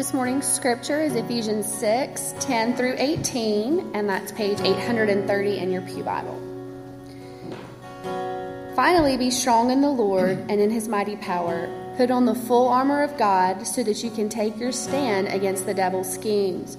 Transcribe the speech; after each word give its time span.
This 0.00 0.14
morning's 0.14 0.46
scripture 0.46 1.02
is 1.02 1.14
Ephesians 1.14 1.70
6 1.74 2.32
10 2.40 2.74
through 2.74 2.94
18, 2.96 3.90
and 3.92 4.08
that's 4.08 4.32
page 4.32 4.58
830 4.58 5.58
in 5.58 5.70
your 5.70 5.82
Pew 5.82 6.02
Bible. 6.02 6.40
Finally, 8.74 9.18
be 9.18 9.30
strong 9.30 9.70
in 9.70 9.82
the 9.82 9.90
Lord 9.90 10.38
and 10.48 10.52
in 10.52 10.70
his 10.70 10.88
mighty 10.88 11.16
power. 11.16 11.68
Put 11.98 12.10
on 12.10 12.24
the 12.24 12.34
full 12.34 12.68
armor 12.68 13.02
of 13.02 13.18
God 13.18 13.66
so 13.66 13.82
that 13.82 14.02
you 14.02 14.10
can 14.10 14.30
take 14.30 14.58
your 14.58 14.72
stand 14.72 15.28
against 15.28 15.66
the 15.66 15.74
devil's 15.74 16.10
schemes. 16.10 16.78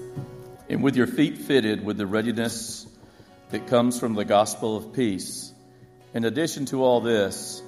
And 0.71 0.81
with 0.81 0.95
your 0.95 1.05
feet 1.05 1.37
fitted 1.37 1.85
with 1.85 1.97
the 1.97 2.07
readiness 2.07 2.87
that 3.51 3.67
comes 3.67 3.99
from 3.99 4.15
the 4.15 4.25
gospel 4.25 4.77
of 4.77 4.93
peace. 4.93 5.53
In 6.15 6.25
addition 6.25 6.65
to 6.67 6.83
all 6.83 7.01
this, 7.01 7.61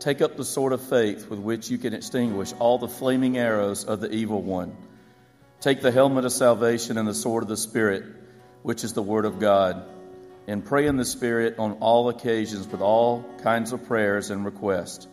Take 0.00 0.22
up 0.22 0.38
the 0.38 0.46
sword 0.46 0.72
of 0.72 0.80
faith 0.80 1.28
with 1.28 1.38
which 1.38 1.70
you 1.70 1.76
can 1.76 1.92
extinguish 1.92 2.54
all 2.58 2.78
the 2.78 2.88
flaming 2.88 3.36
arrows 3.36 3.84
of 3.84 4.00
the 4.00 4.10
evil 4.10 4.40
one. 4.40 4.74
Take 5.60 5.82
the 5.82 5.92
helmet 5.92 6.24
of 6.24 6.32
salvation 6.32 6.96
and 6.96 7.06
the 7.06 7.12
sword 7.12 7.42
of 7.42 7.50
the 7.50 7.56
Spirit, 7.58 8.04
which 8.62 8.82
is 8.82 8.94
the 8.94 9.02
Word 9.02 9.26
of 9.26 9.38
God, 9.38 9.84
and 10.48 10.64
pray 10.64 10.86
in 10.86 10.96
the 10.96 11.04
Spirit 11.04 11.58
on 11.58 11.72
all 11.80 12.08
occasions 12.08 12.66
with 12.66 12.80
all 12.80 13.22
kinds 13.42 13.74
of 13.74 13.84
prayers 13.86 14.30
and 14.30 14.42
requests. 14.42 15.06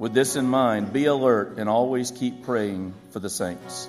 With 0.00 0.14
this 0.14 0.34
in 0.34 0.46
mind, 0.46 0.92
be 0.92 1.04
alert 1.04 1.58
and 1.58 1.68
always 1.68 2.10
keep 2.10 2.42
praying 2.42 2.94
for 3.10 3.20
the 3.20 3.30
saints. 3.30 3.88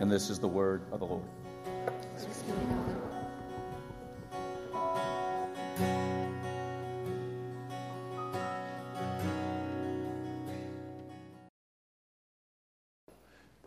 And 0.00 0.10
this 0.10 0.30
is 0.30 0.38
the 0.38 0.48
word 0.48 0.80
of 0.90 1.00
the 1.00 1.06
Lord. 1.06 1.35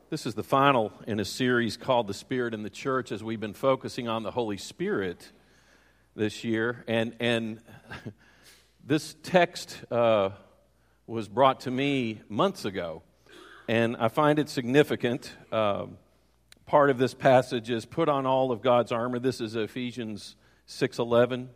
This 0.10 0.26
is 0.26 0.34
the 0.34 0.42
final 0.42 0.92
in 1.06 1.20
a 1.20 1.26
series 1.26 1.78
called 1.78 2.08
The 2.08 2.16
Spirit 2.16 2.56
in 2.56 2.64
the 2.64 2.72
Church 2.72 3.12
as 3.12 3.24
we've 3.24 3.40
been 3.40 3.54
focusing 3.54 4.08
on 4.08 4.24
the 4.24 4.32
Holy 4.32 4.58
Spirit 4.58 5.32
this 6.16 6.44
year. 6.44 6.84
And, 6.88 7.16
and 7.20 7.62
this 8.84 9.16
text 9.22 9.80
uh, 9.92 10.32
was 11.06 11.28
brought 11.28 11.60
to 11.62 11.72
me 11.72 12.22
months 12.28 12.66
ago, 12.66 13.04
and 13.68 13.96
I 13.98 14.08
find 14.08 14.40
it 14.40 14.50
significant. 14.50 15.32
Uh, 15.52 15.86
part 16.70 16.92
of 16.92 17.00
this 17.00 17.16
passage 17.16 17.72
is 17.72 17.84
put 17.84 18.08
on 18.08 18.28
all 18.28 18.52
of 18.52 18.62
God's 18.62 18.92
armor. 18.92 19.18
This 19.18 19.42
is 19.42 19.56
Ephesians 19.56 20.36
6:11. 20.68 21.50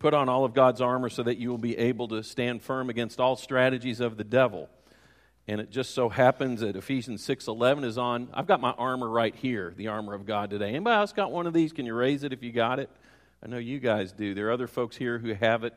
Put 0.00 0.12
on 0.12 0.28
all 0.28 0.44
of 0.44 0.54
God's 0.54 0.80
armor 0.80 1.08
so 1.08 1.22
that 1.22 1.38
you 1.38 1.50
will 1.50 1.56
be 1.56 1.78
able 1.78 2.08
to 2.08 2.20
stand 2.24 2.62
firm 2.62 2.90
against 2.90 3.20
all 3.20 3.36
strategies 3.36 4.00
of 4.00 4.16
the 4.16 4.24
devil. 4.24 4.68
And 5.46 5.60
it 5.60 5.70
just 5.70 5.94
so 5.94 6.08
happens 6.08 6.62
that 6.62 6.74
Ephesians 6.74 7.22
6:11 7.22 7.84
is 7.84 7.96
on. 7.96 8.28
I've 8.34 8.48
got 8.48 8.60
my 8.60 8.72
armor 8.72 9.08
right 9.08 9.36
here, 9.36 9.72
the 9.76 9.86
armor 9.86 10.14
of 10.14 10.26
God 10.26 10.50
today. 10.50 10.70
Anybody 10.70 10.96
else 10.96 11.12
got 11.12 11.30
one 11.30 11.46
of 11.46 11.52
these? 11.52 11.72
Can 11.72 11.86
you 11.86 11.94
raise 11.94 12.24
it 12.24 12.32
if 12.32 12.42
you 12.42 12.50
got 12.50 12.80
it? 12.80 12.90
I 13.44 13.46
know 13.46 13.58
you 13.58 13.78
guys 13.78 14.10
do. 14.10 14.34
There 14.34 14.48
are 14.48 14.52
other 14.52 14.66
folks 14.66 14.96
here 14.96 15.20
who 15.20 15.32
have 15.34 15.62
it. 15.62 15.74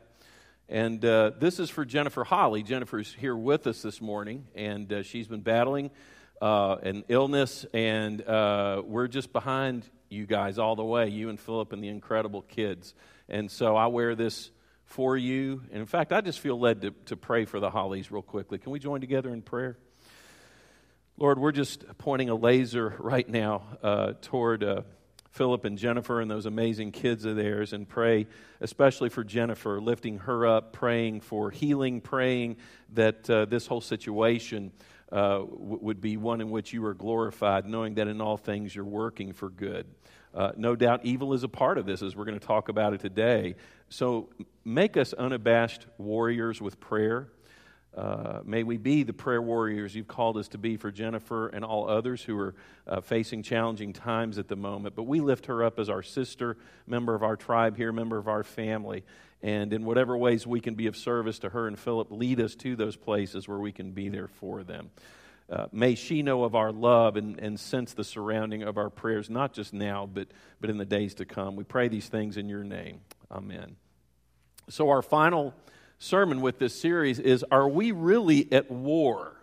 And 0.68 1.04
uh, 1.04 1.30
this 1.38 1.60
is 1.60 1.70
for 1.70 1.84
Jennifer 1.84 2.24
Holly. 2.24 2.64
Jennifer's 2.64 3.14
here 3.14 3.36
with 3.36 3.68
us 3.68 3.82
this 3.82 4.00
morning, 4.00 4.48
and 4.56 4.92
uh, 4.92 5.02
she's 5.04 5.28
been 5.28 5.42
battling 5.42 5.92
uh, 6.40 6.76
an 6.82 7.04
illness, 7.08 7.66
and 7.74 8.22
uh, 8.22 8.82
we're 8.84 9.08
just 9.08 9.32
behind 9.32 9.88
you 10.08 10.26
guys 10.26 10.58
all 10.58 10.76
the 10.76 10.84
way, 10.84 11.08
you 11.08 11.28
and 11.28 11.38
Philip 11.38 11.72
and 11.72 11.82
the 11.82 11.88
incredible 11.88 12.42
kids. 12.42 12.94
And 13.28 13.50
so 13.50 13.76
I 13.76 13.86
wear 13.86 14.14
this 14.14 14.50
for 14.84 15.16
you. 15.16 15.62
And 15.70 15.80
in 15.80 15.86
fact, 15.86 16.12
I 16.12 16.20
just 16.20 16.40
feel 16.40 16.58
led 16.58 16.82
to, 16.82 16.90
to 17.06 17.16
pray 17.16 17.44
for 17.44 17.60
the 17.60 17.70
Hollies 17.70 18.10
real 18.10 18.22
quickly. 18.22 18.58
Can 18.58 18.72
we 18.72 18.78
join 18.78 19.00
together 19.00 19.32
in 19.32 19.42
prayer? 19.42 19.78
Lord, 21.16 21.38
we're 21.38 21.52
just 21.52 21.84
pointing 21.98 22.28
a 22.30 22.34
laser 22.34 22.94
right 22.98 23.28
now 23.28 23.62
uh, 23.82 24.14
toward 24.22 24.64
uh, 24.64 24.82
Philip 25.30 25.64
and 25.64 25.78
Jennifer 25.78 26.20
and 26.20 26.30
those 26.30 26.46
amazing 26.46 26.90
kids 26.90 27.24
of 27.24 27.36
theirs 27.36 27.72
and 27.72 27.88
pray, 27.88 28.26
especially 28.60 29.10
for 29.10 29.22
Jennifer, 29.22 29.80
lifting 29.80 30.18
her 30.20 30.46
up, 30.46 30.72
praying 30.72 31.20
for 31.20 31.50
healing, 31.50 32.00
praying 32.00 32.56
that 32.94 33.30
uh, 33.30 33.44
this 33.44 33.66
whole 33.66 33.80
situation 33.80 34.72
uh, 35.12 35.38
w- 35.38 35.78
would 35.80 36.00
be 36.00 36.16
one 36.16 36.40
in 36.40 36.50
which 36.50 36.72
you 36.72 36.84
are 36.84 36.94
glorified, 36.94 37.66
knowing 37.66 37.94
that 37.94 38.08
in 38.08 38.20
all 38.20 38.36
things 38.36 38.74
you're 38.74 38.84
working 38.84 39.32
for 39.32 39.50
good. 39.50 39.86
Uh, 40.32 40.52
no 40.56 40.76
doubt 40.76 41.00
evil 41.04 41.34
is 41.34 41.42
a 41.42 41.48
part 41.48 41.78
of 41.78 41.86
this, 41.86 42.02
as 42.02 42.14
we're 42.14 42.24
going 42.24 42.38
to 42.38 42.46
talk 42.46 42.68
about 42.68 42.94
it 42.94 43.00
today. 43.00 43.56
So 43.88 44.28
make 44.64 44.96
us 44.96 45.12
unabashed 45.12 45.86
warriors 45.98 46.60
with 46.60 46.78
prayer. 46.78 47.28
Uh, 47.96 48.40
may 48.44 48.62
we 48.62 48.76
be 48.76 49.02
the 49.02 49.12
prayer 49.12 49.42
warriors 49.42 49.94
you've 49.94 50.06
called 50.06 50.36
us 50.36 50.48
to 50.48 50.58
be 50.58 50.76
for 50.76 50.92
Jennifer 50.92 51.48
and 51.48 51.64
all 51.64 51.88
others 51.88 52.22
who 52.22 52.38
are 52.38 52.54
uh, 52.86 53.00
facing 53.00 53.42
challenging 53.42 53.92
times 53.92 54.38
at 54.38 54.46
the 54.46 54.56
moment. 54.56 54.94
But 54.94 55.04
we 55.04 55.20
lift 55.20 55.46
her 55.46 55.64
up 55.64 55.78
as 55.78 55.88
our 55.90 56.02
sister, 56.02 56.56
member 56.86 57.14
of 57.14 57.22
our 57.24 57.36
tribe 57.36 57.76
here, 57.76 57.92
member 57.92 58.16
of 58.16 58.28
our 58.28 58.44
family. 58.44 59.04
And 59.42 59.72
in 59.72 59.84
whatever 59.84 60.16
ways 60.16 60.46
we 60.46 60.60
can 60.60 60.74
be 60.74 60.86
of 60.86 60.96
service 60.96 61.40
to 61.40 61.48
her 61.48 61.66
and 61.66 61.78
Philip, 61.78 62.08
lead 62.10 62.40
us 62.40 62.54
to 62.56 62.76
those 62.76 62.94
places 62.94 63.48
where 63.48 63.58
we 63.58 63.72
can 63.72 63.90
be 63.90 64.08
there 64.08 64.28
for 64.28 64.62
them. 64.62 64.90
Uh, 65.50 65.66
may 65.72 65.96
she 65.96 66.22
know 66.22 66.44
of 66.44 66.54
our 66.54 66.70
love 66.70 67.16
and, 67.16 67.40
and 67.40 67.58
sense 67.58 67.92
the 67.92 68.04
surrounding 68.04 68.62
of 68.62 68.78
our 68.78 68.88
prayers, 68.88 69.28
not 69.28 69.52
just 69.52 69.72
now, 69.72 70.08
but, 70.12 70.28
but 70.60 70.70
in 70.70 70.76
the 70.76 70.84
days 70.84 71.14
to 71.14 71.24
come. 71.24 71.56
We 71.56 71.64
pray 71.64 71.88
these 71.88 72.06
things 72.06 72.36
in 72.36 72.48
your 72.48 72.62
name. 72.62 73.00
Amen. 73.32 73.74
So, 74.68 74.90
our 74.90 75.02
final 75.02 75.52
sermon 76.00 76.40
with 76.40 76.58
this 76.58 76.74
series 76.74 77.18
is 77.20 77.44
Are 77.52 77.68
we 77.68 77.92
really 77.92 78.50
at 78.50 78.70
war? 78.70 79.36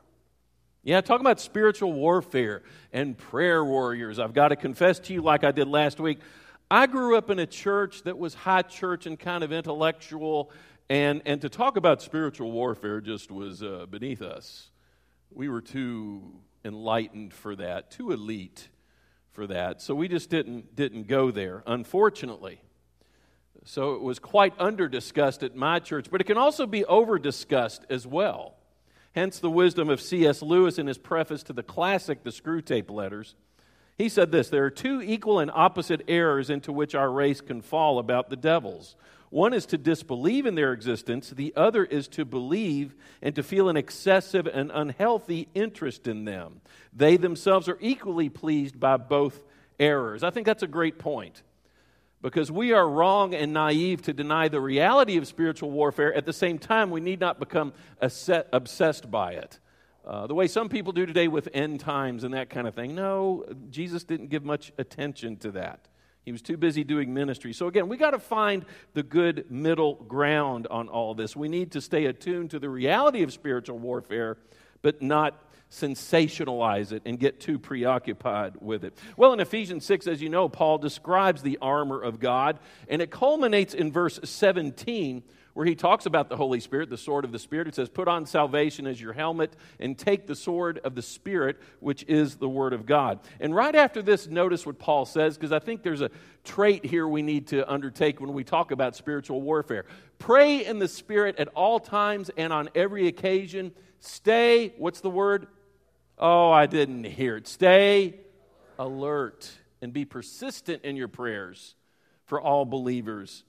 Yeah, 0.84 1.02
talking 1.02 1.26
about 1.26 1.40
spiritual 1.40 1.94
warfare 1.94 2.64
and 2.92 3.18
prayer 3.18 3.64
warriors. 3.64 4.20
I've 4.20 4.34
got 4.34 4.50
to 4.50 4.56
confess 4.56 5.00
to 5.02 5.14
you, 5.14 5.22
like 5.22 5.44
I 5.44 5.52
did 5.52 5.68
last 5.68 6.00
week, 6.00 6.20
I 6.70 6.88
grew 6.88 7.16
up 7.16 7.30
in 7.30 7.40
a 7.40 7.46
church 7.46 8.04
that 8.04 8.18
was 8.18 8.34
high 8.34 8.64
church 8.64 9.06
and 9.06 9.18
kind 9.20 9.44
of 9.44 9.52
intellectual, 9.52 10.52
and, 10.90 11.22
and 11.26 11.42
to 11.42 11.50
talk 11.50 11.78
about 11.78 12.02
spiritual 12.02 12.52
warfare 12.52 13.02
just 13.02 13.32
was 13.32 13.62
uh, 13.62 13.86
beneath 13.90 14.22
us. 14.22 14.70
We 15.30 15.50
were 15.50 15.62
too 15.62 16.24
enlightened 16.66 17.34
for 17.34 17.56
that, 17.56 17.92
too 17.92 18.12
elite 18.12 18.68
for 19.32 19.48
that. 19.48 19.82
So 19.82 19.94
we 19.94 20.08
just 20.08 20.30
didn't, 20.30 20.76
didn't 20.76 21.08
go 21.08 21.32
there, 21.32 21.64
unfortunately. 21.68 22.62
So 23.68 23.96
it 23.96 24.02
was 24.02 24.18
quite 24.18 24.54
under 24.60 24.88
discussed 24.88 25.44
at 25.44 25.54
my 25.54 25.80
church, 25.80 26.08
but 26.10 26.22
it 26.22 26.24
can 26.24 26.38
also 26.38 26.66
be 26.66 26.86
over 26.86 27.20
discussed 27.20 27.86
as 27.90 28.08
well. 28.08 28.56
Hence 29.14 29.40
the 29.40 29.50
wisdom 29.50 29.90
of 29.90 30.00
C.S. 30.00 30.42
Lewis 30.42 30.80
in 30.80 30.88
his 30.88 30.98
preface 30.98 31.44
to 31.44 31.54
the 31.54 31.64
classic 31.64 32.24
The 32.24 32.30
Screwtape 32.30 32.90
Letters. 32.90 33.36
He 33.98 34.08
said 34.08 34.32
this 34.32 34.48
There 34.50 34.64
are 34.64 34.70
two 34.70 35.02
equal 35.02 35.40
and 35.40 35.52
opposite 35.54 36.04
errors 36.08 36.50
into 36.50 36.72
which 36.72 36.96
our 36.96 37.12
race 37.12 37.42
can 37.42 37.62
fall 37.62 38.00
about 38.00 38.30
the 38.30 38.38
devils. 38.38 38.96
One 39.32 39.54
is 39.54 39.66
to 39.68 39.78
disbelieve 39.78 40.46
in 40.46 40.56
their 40.56 40.72
existence, 40.72 41.32
the 41.32 41.54
other 41.58 41.84
is 41.84 42.08
to 42.10 42.24
believe 42.24 42.96
and 43.22 43.36
to 43.36 43.44
feel 43.44 43.68
an 43.68 43.76
excessive 43.76 44.48
and 44.48 44.72
unhealthy 44.74 45.50
interest 45.54 46.08
in 46.08 46.24
them. 46.24 46.62
They 46.94 47.18
themselves 47.18 47.68
are 47.68 47.78
equally 47.82 48.30
pleased 48.30 48.80
by 48.80 48.96
both 48.96 49.44
errors. 49.78 50.24
I 50.24 50.30
think 50.30 50.46
that's 50.46 50.64
a 50.64 50.68
great 50.68 51.00
point 51.00 51.44
because 52.22 52.52
we 52.52 52.74
are 52.74 52.88
wrong 52.88 53.34
and 53.34 53.54
naive 53.54 54.02
to 54.04 54.14
deny 54.14 54.48
the 54.48 54.60
reality 54.60 55.18
of 55.18 55.28
spiritual 55.28 55.72
warfare. 55.72 56.14
At 56.14 56.26
the 56.26 56.34
same 56.34 56.58
time, 56.58 56.90
we 56.90 57.00
need 57.00 57.20
not 57.20 57.40
become 57.40 57.74
obsessed 58.02 59.10
by 59.12 59.34
it. 59.34 59.60
Uh, 60.06 60.26
the 60.26 60.34
way 60.34 60.48
some 60.48 60.70
people 60.70 60.94
do 60.94 61.06
today 61.06 61.28
with 61.28 61.50
end 61.54 61.82
times 61.82 62.24
and 62.24 62.34
that 62.34 62.50
kind 62.50 62.66
of 62.66 62.74
thing. 62.74 62.96
No, 62.96 63.46
Jesus 63.70 64.04
didn't 64.06 64.28
give 64.28 64.44
much 64.44 64.72
attention 64.78 65.36
to 65.38 65.52
that. 65.52 65.88
He 66.24 66.32
was 66.32 66.42
too 66.42 66.58
busy 66.58 66.84
doing 66.84 67.14
ministry. 67.14 67.54
So, 67.54 67.68
again, 67.68 67.88
we 67.88 67.98
got 67.98 68.12
to 68.12 68.20
find 68.20 68.66
the 68.94 69.04
good 69.04 69.50
middle 69.50 69.96
ground 69.96 70.68
on 70.70 70.90
all 70.90 71.14
this. 71.14 71.36
We 71.36 71.48
need 71.48 71.72
to 71.72 71.82
stay 71.82 72.06
attuned 72.06 72.52
to 72.52 72.60
the 72.60 72.70
reality 72.70 73.24
of 73.24 73.32
spiritual 73.32 73.80
warfare, 73.80 74.38
but 74.82 75.02
not 75.02 75.42
sensationalize 75.72 76.92
it 76.92 77.02
and 77.06 77.20
get 77.20 77.40
too 77.40 77.60
preoccupied 77.60 78.56
with 78.62 78.84
it. 78.84 78.98
Well, 79.18 79.34
in 79.34 79.40
Ephesians 79.40 79.86
6, 79.86 80.08
as 80.08 80.22
you 80.22 80.30
know, 80.30 80.48
Paul 80.50 80.78
describes 80.78 81.42
the 81.42 81.58
armor 81.62 82.02
of 82.02 82.20
God, 82.20 82.60
and 82.88 83.02
it 83.02 83.12
culminates 83.12 83.74
in 83.74 83.92
verse 83.92 84.20
17 84.24 85.24
where 85.58 85.66
he 85.66 85.74
talks 85.74 86.06
about 86.06 86.30
the 86.30 86.38
Holy 86.38 86.60
Spirit, 86.60 86.88
the 86.88 87.00
sword 87.00 87.26
of 87.26 87.32
the 87.32 87.40
Spirit. 87.40 87.68
It 87.68 87.74
says, 87.74 87.90
Put 87.90 88.08
on 88.08 88.28
salvation 88.28 88.86
as 88.86 89.02
your 89.02 89.12
helmet 89.12 89.56
and 89.80 89.98
take 89.98 90.28
the 90.28 90.36
sword 90.36 90.80
of 90.84 90.94
the 90.94 91.02
Spirit, 91.02 91.60
which 91.80 92.04
is 92.08 92.36
the 92.36 92.48
Word 92.48 92.74
of 92.74 92.86
God. 92.86 93.22
And 93.40 93.56
right 93.56 93.74
after 93.74 94.04
this, 94.04 94.28
notice 94.28 94.68
what 94.68 94.78
Paul 94.78 95.06
says, 95.06 95.36
because 95.36 95.52
I 95.52 95.58
think 95.58 95.82
there's 95.82 96.02
a 96.02 96.12
trait 96.44 96.86
here 96.86 97.08
we 97.08 97.24
need 97.24 97.48
to 97.48 97.68
undertake 97.68 98.22
when 98.22 98.34
we 98.34 98.44
talk 98.44 98.70
about 98.70 98.96
spiritual 98.96 99.42
warfare. 99.42 99.86
Pray 100.20 100.64
in 100.64 100.78
the 100.78 100.88
Spirit 100.88 101.38
at 101.40 101.48
all 101.56 101.80
times 101.80 102.30
and 102.38 102.54
on 102.54 102.70
every 102.76 103.08
occasion. 103.08 103.72
Stay, 104.00 104.76
what's 104.78 105.02
the 105.02 105.10
word? 105.10 105.48
Oh, 106.18 106.52
I 106.52 106.66
didn't 106.66 107.04
hear 107.04 107.38
it. 107.38 107.48
Stay 107.48 108.16
alert 108.80 109.52
and 109.82 109.94
be 109.94 110.06
persistent 110.06 110.84
in 110.84 110.96
your 110.96 111.08
prayers 111.08 111.76
for 112.26 112.42
all 112.42 112.66
believers 112.66 113.44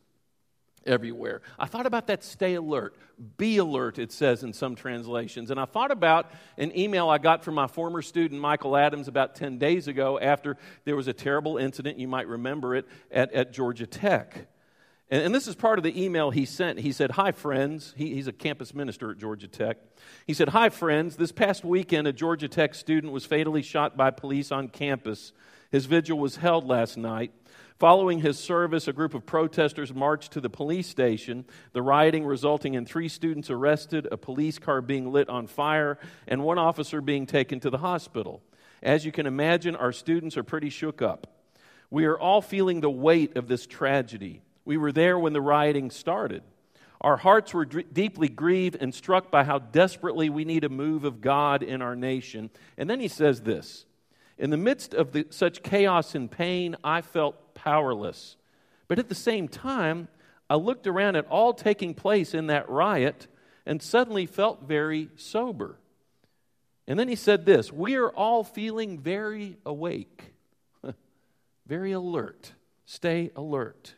everywhere. 0.87 1.43
I 1.59 1.67
thought 1.67 1.87
about 1.87 2.06
that 2.09 2.23
stay 2.23 2.55
alert. 2.55 2.94
Be 3.37 3.59
alert, 3.59 3.99
it 3.99 4.12
says 4.12 4.43
in 4.43 4.53
some 4.53 4.75
translations. 4.75 5.50
And 5.50 5.59
I 5.59 5.65
thought 5.65 5.91
about 5.91 6.31
an 6.56 6.76
email 6.76 7.09
I 7.09 7.19
got 7.19 7.44
from 7.44 7.55
my 7.55 7.67
former 7.67 8.03
student, 8.03 8.41
Michael 8.41 8.76
Adams, 8.76 9.09
about 9.09 9.35
10 9.35 9.59
days 9.59 9.88
ago 9.88 10.19
after 10.19 10.56
there 10.85 10.97
was 10.97 11.09
a 11.09 11.12
terrible 11.12 11.59
incident, 11.59 11.99
you 11.99 12.09
might 12.09 12.29
remember 12.29 12.75
it, 12.75 12.87
at, 13.11 13.32
at 13.32 13.53
Georgia 13.53 13.87
Tech. 13.87 14.47
And, 15.11 15.23
and, 15.23 15.35
this 15.35 15.49
is 15.49 15.55
part 15.55 15.79
of 15.79 15.83
the 15.83 16.03
email 16.03 16.31
he 16.31 16.45
sent. 16.45 16.81
He 16.81 16.93
said, 16.93 17.13
Hi, 17.13 17.33
friends. 17.33 17.95
He, 17.97 18.15
he's 18.15 18.27
a 18.27 18.33
campus 18.33 18.75
minister 18.75 19.11
at 19.11 19.19
Georgia 19.19 19.49
Tech. 19.49 19.79
He 20.27 20.35
said, 20.35 20.51
Hi, 20.51 20.69
friends. 20.69 21.17
This 21.17 21.33
past 21.33 21.65
weekend, 21.65 22.07
a 22.07 22.13
Georgia 22.13 22.49
Tech 22.49 22.75
student 22.75 23.13
was 23.13 23.25
fatally 23.25 23.63
shot 23.63 23.97
by 23.97 24.11
police 24.11 24.53
on 24.53 24.69
campus. 24.69 25.33
His 25.71 25.87
vigil 25.87 26.19
was 26.19 26.37
held 26.37 26.67
last 26.67 26.97
night. 26.97 27.33
Following 27.79 28.21
his 28.21 28.39
service, 28.39 28.89
a 28.89 28.93
group 28.93 29.15
of 29.15 29.25
protesters 29.25 29.95
marched 29.95 30.33
to 30.33 30.41
the 30.41 30.51
police 30.51 30.89
station, 30.89 31.45
the 31.73 31.83
rioting 31.83 32.25
resulting 32.25 32.75
in 32.75 32.85
three 32.85 33.09
students 33.09 33.51
arrested, 33.51 34.09
a 34.11 34.17
police 34.17 34.59
car 34.59 34.81
being 34.81 35.13
lit 35.13 35.29
on 35.29 35.47
fire, 35.47 35.97
and 36.27 36.43
one 36.43 36.59
officer 36.59 37.01
being 37.01 37.25
taken 37.25 37.61
to 37.61 37.71
the 37.71 37.79
hospital. 37.79 38.43
As 38.83 39.05
you 39.05 39.13
can 39.13 39.27
imagine, 39.27 39.77
our 39.77 39.93
students 39.93 40.37
are 40.37 40.43
pretty 40.43 40.71
shook 40.71 41.01
up. 41.01 41.29
We 41.89 42.05
are 42.07 42.19
all 42.19 42.43
feeling 42.43 42.81
the 42.81 42.91
weight 42.91 43.37
of 43.37 43.47
this 43.47 43.65
tragedy. 43.65 44.43
We 44.69 44.76
were 44.76 44.93
there 44.93 45.19
when 45.19 45.32
the 45.32 45.41
rioting 45.41 45.91
started. 45.91 46.43
Our 47.00 47.17
hearts 47.17 47.55
were 47.55 47.65
deeply 47.65 48.29
grieved 48.29 48.76
and 48.79 48.94
struck 48.94 49.31
by 49.31 49.44
how 49.44 49.61
desperately 49.61 50.29
we 50.29 50.44
need 50.44 50.62
a 50.62 50.69
move 50.69 51.05
of 51.05 51.23
God 51.23 51.62
in 51.62 51.81
our 51.81 51.97
nation. 51.97 52.50
And 52.76 52.91
then 52.91 53.00
he 53.00 53.09
says 53.09 53.41
this 53.41 53.87
In 54.37 54.50
the 54.50 54.59
midst 54.59 54.93
of 54.93 55.12
the, 55.12 55.26
such 55.31 55.62
chaos 55.62 56.15
and 56.15 56.31
pain, 56.31 56.76
I 56.85 57.00
felt 57.00 57.55
powerless. 57.55 58.37
But 58.88 58.99
at 58.99 59.09
the 59.09 59.15
same 59.15 59.49
time, 59.49 60.09
I 60.50 60.56
looked 60.56 60.87
around 60.87 61.17
at 61.17 61.26
all 61.29 61.55
taking 61.55 61.94
place 61.94 62.35
in 62.35 62.49
that 62.49 62.69
riot 62.69 63.26
and 63.64 63.81
suddenly 63.81 64.26
felt 64.26 64.64
very 64.64 65.09
sober. 65.17 65.79
And 66.87 66.99
then 66.99 67.09
he 67.09 67.17
said 67.17 67.47
this 67.47 67.73
We 67.73 67.97
are 67.97 68.11
all 68.11 68.44
feeling 68.44 68.99
very 68.99 69.56
awake, 69.64 70.35
very 71.67 71.93
alert. 71.93 72.53
Stay 72.85 73.31
alert. 73.35 73.94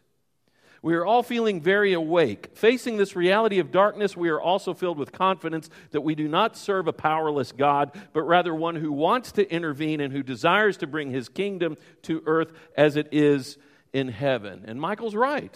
We 0.82 0.94
are 0.94 1.04
all 1.04 1.22
feeling 1.22 1.60
very 1.60 1.92
awake. 1.92 2.50
Facing 2.54 2.96
this 2.96 3.14
reality 3.14 3.58
of 3.58 3.70
darkness, 3.70 4.16
we 4.16 4.30
are 4.30 4.40
also 4.40 4.72
filled 4.72 4.96
with 4.96 5.12
confidence 5.12 5.68
that 5.90 6.00
we 6.00 6.14
do 6.14 6.26
not 6.26 6.56
serve 6.56 6.88
a 6.88 6.92
powerless 6.92 7.52
God, 7.52 7.92
but 8.14 8.22
rather 8.22 8.54
one 8.54 8.76
who 8.76 8.90
wants 8.90 9.32
to 9.32 9.52
intervene 9.52 10.00
and 10.00 10.12
who 10.12 10.22
desires 10.22 10.78
to 10.78 10.86
bring 10.86 11.10
his 11.10 11.28
kingdom 11.28 11.76
to 12.02 12.22
earth 12.24 12.52
as 12.76 12.96
it 12.96 13.08
is 13.12 13.58
in 13.92 14.08
heaven. 14.08 14.64
And 14.66 14.80
Michael's 14.80 15.14
right. 15.14 15.54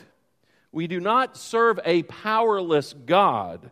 We 0.73 0.87
do 0.88 1.00
not 1.00 1.38
serve 1.38 1.81
a 1.87 2.03
powerless 2.03 2.93
God, 2.93 3.70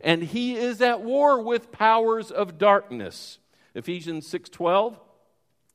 and 0.00 0.22
he 0.22 0.56
is 0.56 0.80
at 0.80 1.02
war 1.02 1.42
with 1.42 1.70
powers 1.70 2.30
of 2.32 2.58
darkness. 2.58 3.38
Ephesians 3.74 4.26
6:12 4.26 4.98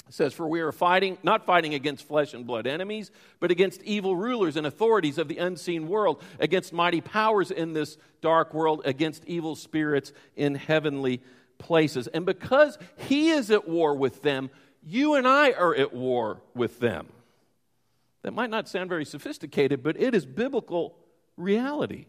says, 0.10 0.34
For 0.34 0.48
we 0.48 0.62
are 0.62 0.72
fighting, 0.72 1.18
not 1.24 1.46
fighting 1.46 1.74
against 1.74 2.08
flesh 2.08 2.34
and 2.34 2.46
blood 2.46 2.68
enemies, 2.68 3.12
but 3.40 3.52
against 3.52 3.82
evil 3.84 4.16
rulers 4.16 4.58
and 4.58 4.68
authorities 4.68 5.18
of 5.18 5.28
the 5.28 5.38
unseen 5.38 5.88
world, 5.88 6.22
against 6.40 6.74
mighty 6.74 7.02
powers 7.02 7.52
in 7.52 7.74
this 7.74 7.98
dark 8.22 8.54
world, 8.54 8.82
against 8.86 9.26
evil 9.26 9.56
spirits 9.56 10.12
in 10.36 10.56
heavenly 10.56 11.22
places. 11.58 12.08
And 12.08 12.26
because 12.26 12.78
he 12.96 13.30
is 13.30 13.50
at 13.50 13.68
war 13.68 13.96
with 13.96 14.22
them, 14.22 14.50
you 14.86 15.16
and 15.16 15.28
I 15.28 15.54
are 15.54 15.76
at 15.76 15.94
war 15.94 16.42
with 16.54 16.80
them. 16.80 17.08
That 18.24 18.34
might 18.34 18.50
not 18.50 18.70
sound 18.70 18.90
very 18.90 19.06
sophisticated, 19.06 19.84
but 19.84 20.00
it 20.00 20.14
is 20.14 20.26
biblical 20.26 20.96
reality. 21.38 22.06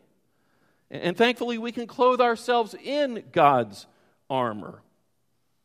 And 0.91 1.17
thankfully, 1.17 1.59
we 1.59 1.73
can 1.73 1.87
clothe 1.87 2.21
ourselves 2.21 2.75
in 2.75 3.25
God's 3.33 3.87
armor. 4.31 4.81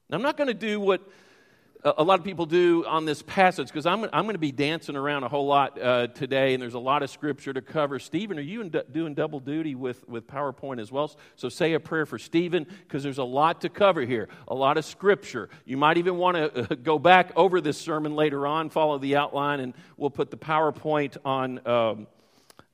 Now, 0.09 0.17
I'm 0.17 0.23
not 0.23 0.37
going 0.37 0.47
to 0.47 0.53
do 0.55 0.79
what 0.79 1.01
a 1.83 2.03
lot 2.03 2.19
of 2.19 2.25
people 2.25 2.45
do 2.45 2.85
on 2.85 3.05
this 3.05 3.21
passage 3.21 3.67
because 3.67 3.85
I'm, 3.85 4.03
I'm 4.11 4.23
going 4.23 4.33
to 4.33 4.37
be 4.37 4.51
dancing 4.51 4.97
around 4.97 5.23
a 5.23 5.29
whole 5.29 5.47
lot 5.47 5.81
uh, 5.81 6.07
today, 6.07 6.53
and 6.53 6.61
there's 6.61 6.73
a 6.73 6.79
lot 6.79 7.03
of 7.03 7.09
scripture 7.09 7.53
to 7.53 7.61
cover. 7.61 7.99
Stephen, 7.99 8.37
are 8.37 8.41
you 8.41 8.69
doing 8.91 9.13
double 9.13 9.39
duty 9.39 9.75
with, 9.75 10.07
with 10.07 10.27
PowerPoint 10.27 10.81
as 10.81 10.91
well? 10.91 11.15
So 11.37 11.47
say 11.47 11.73
a 11.73 11.79
prayer 11.79 12.05
for 12.05 12.19
Stephen 12.19 12.67
because 12.83 13.01
there's 13.01 13.17
a 13.17 13.23
lot 13.23 13.61
to 13.61 13.69
cover 13.69 14.01
here, 14.01 14.27
a 14.49 14.53
lot 14.53 14.77
of 14.77 14.83
scripture. 14.83 15.49
You 15.63 15.77
might 15.77 15.97
even 15.97 16.17
want 16.17 16.35
to 16.35 16.73
uh, 16.73 16.75
go 16.83 16.99
back 16.99 17.31
over 17.37 17.61
this 17.61 17.77
sermon 17.77 18.13
later 18.13 18.45
on, 18.45 18.69
follow 18.69 18.97
the 18.97 19.15
outline, 19.15 19.61
and 19.61 19.73
we'll 19.95 20.09
put 20.09 20.31
the 20.31 20.37
PowerPoint 20.37 21.15
on, 21.23 21.65
um, 21.65 22.07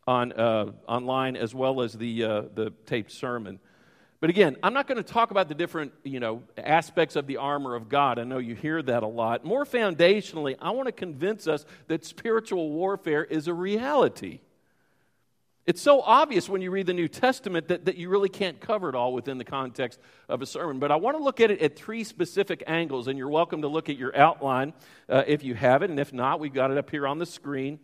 on, 0.08 0.32
uh, 0.32 0.72
online 0.88 1.36
as 1.36 1.54
well 1.54 1.82
as 1.82 1.94
the, 1.94 2.24
uh, 2.24 2.42
the 2.56 2.74
taped 2.88 3.12
sermon. 3.12 3.60
But 4.26 4.32
again, 4.32 4.58
I'm 4.64 4.74
not 4.74 4.88
going 4.88 4.98
to 4.98 5.04
talk 5.04 5.30
about 5.30 5.50
the 5.50 5.54
different, 5.54 5.94
you 6.04 6.20
know, 6.20 6.42
aspects 6.58 7.16
of 7.16 7.28
the 7.28 7.38
armor 7.38 7.76
of 7.76 7.90
God. 7.90 8.18
I 8.18 8.24
know 8.24 8.40
you 8.40 8.56
hear 8.56 8.82
that 8.82 9.04
a 9.04 9.08
lot. 9.08 9.46
More 9.46 9.66
foundationally, 9.66 10.56
I 10.60 10.72
want 10.72 10.88
to 10.88 10.92
convince 10.92 11.48
us 11.48 11.64
that 11.90 12.04
spiritual 12.04 12.72
warfare 12.72 13.24
is 13.24 13.48
a 13.48 13.54
reality. 13.54 14.40
It's 15.68 15.80
so 15.80 16.02
obvious 16.02 16.50
when 16.50 16.64
you 16.64 16.72
read 16.72 16.88
the 16.88 16.94
New 16.96 17.08
Testament 17.08 17.68
that, 17.68 17.86
that 17.86 17.98
you 17.98 18.10
really 18.10 18.30
can't 18.30 18.60
cover 18.60 18.90
it 18.90 18.96
all 18.96 19.14
within 19.14 19.38
the 19.38 19.44
context 19.44 20.00
of 20.28 20.42
a 20.42 20.48
sermon. 20.48 20.80
But 20.80 20.92
I 20.92 20.96
want 20.96 21.16
to 21.18 21.24
look 21.24 21.40
at 21.40 21.52
it 21.52 21.62
at 21.62 21.76
three 21.76 22.04
specific 22.04 22.64
angles, 22.66 23.08
and 23.08 23.20
you're 23.20 23.30
welcome 23.30 23.62
to 23.62 23.68
look 23.68 23.90
at 23.90 23.96
your 23.96 24.18
outline 24.18 24.74
uh, 25.08 25.22
if 25.28 25.44
you 25.44 25.54
have 25.54 25.84
it, 25.84 25.92
and 25.92 26.00
if 26.00 26.12
not, 26.12 26.40
we've 26.40 26.52
got 26.52 26.72
it 26.72 26.80
up 26.80 26.90
here 26.90 27.06
on 27.06 27.20
the 27.20 27.28
screen. 27.28 27.78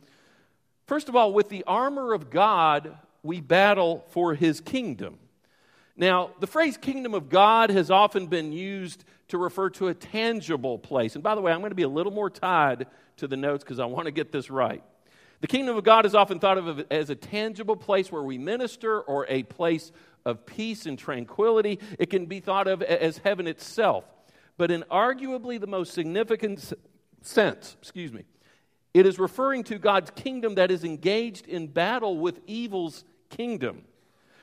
First 0.88 1.08
of 1.08 1.16
all, 1.16 1.34
with 1.34 1.50
the 1.50 1.64
armor 1.68 2.16
of 2.16 2.32
God, 2.32 2.98
we 3.22 3.42
battle 3.42 4.08
for 4.10 4.34
his 4.34 4.60
kingdom. 4.60 5.20
Now, 6.02 6.32
the 6.40 6.48
phrase 6.48 6.78
kingdom 6.78 7.14
of 7.14 7.30
God 7.30 7.70
has 7.70 7.92
often 7.92 8.26
been 8.26 8.52
used 8.52 9.06
to 9.28 9.38
refer 9.38 9.70
to 9.70 9.90
a 9.90 9.94
tangible 9.94 10.80
place. 10.80 11.14
And 11.14 11.24
by 11.24 11.36
the 11.36 11.42
way, 11.42 11.52
I'm 11.52 11.60
going 11.60 11.70
to 11.70 11.76
be 11.76 11.84
a 11.84 11.88
little 11.90 12.12
more 12.12 12.32
tied 12.32 12.88
to 13.18 13.28
the 13.28 13.38
notes 13.38 13.64
because 13.64 13.80
I 13.80 13.86
want 13.86 14.08
to 14.08 14.12
get 14.12 14.32
this 14.32 14.50
right. 14.50 14.84
The 15.42 15.48
kingdom 15.48 15.78
of 15.78 15.84
God 15.84 16.08
is 16.08 16.16
often 16.16 16.40
thought 16.40 16.58
of 16.58 16.86
as 16.90 17.12
a 17.12 17.16
tangible 17.16 17.76
place 17.76 18.12
where 18.12 18.24
we 18.24 18.40
minister 18.40 19.00
or 19.00 19.28
a 19.30 19.44
place 19.44 19.92
of 20.26 20.44
peace 20.48 20.88
and 20.88 20.98
tranquility. 20.98 21.78
It 22.00 22.10
can 22.10 22.26
be 22.26 22.40
thought 22.40 22.68
of 22.68 22.82
as 22.82 23.20
heaven 23.20 23.46
itself. 23.46 24.04
But 24.58 24.72
in 24.72 24.84
arguably 24.90 25.60
the 25.60 25.68
most 25.68 25.94
significant 25.94 26.74
sense, 27.22 27.78
excuse 27.80 28.12
me, 28.12 28.26
it 28.96 29.06
is 29.06 29.20
referring 29.20 29.64
to 29.66 29.78
God's 29.78 30.10
kingdom 30.10 30.56
that 30.56 30.72
is 30.72 30.84
engaged 30.84 31.46
in 31.46 31.68
battle 31.68 32.18
with 32.18 32.40
evil's 32.48 33.04
kingdom. 33.30 33.84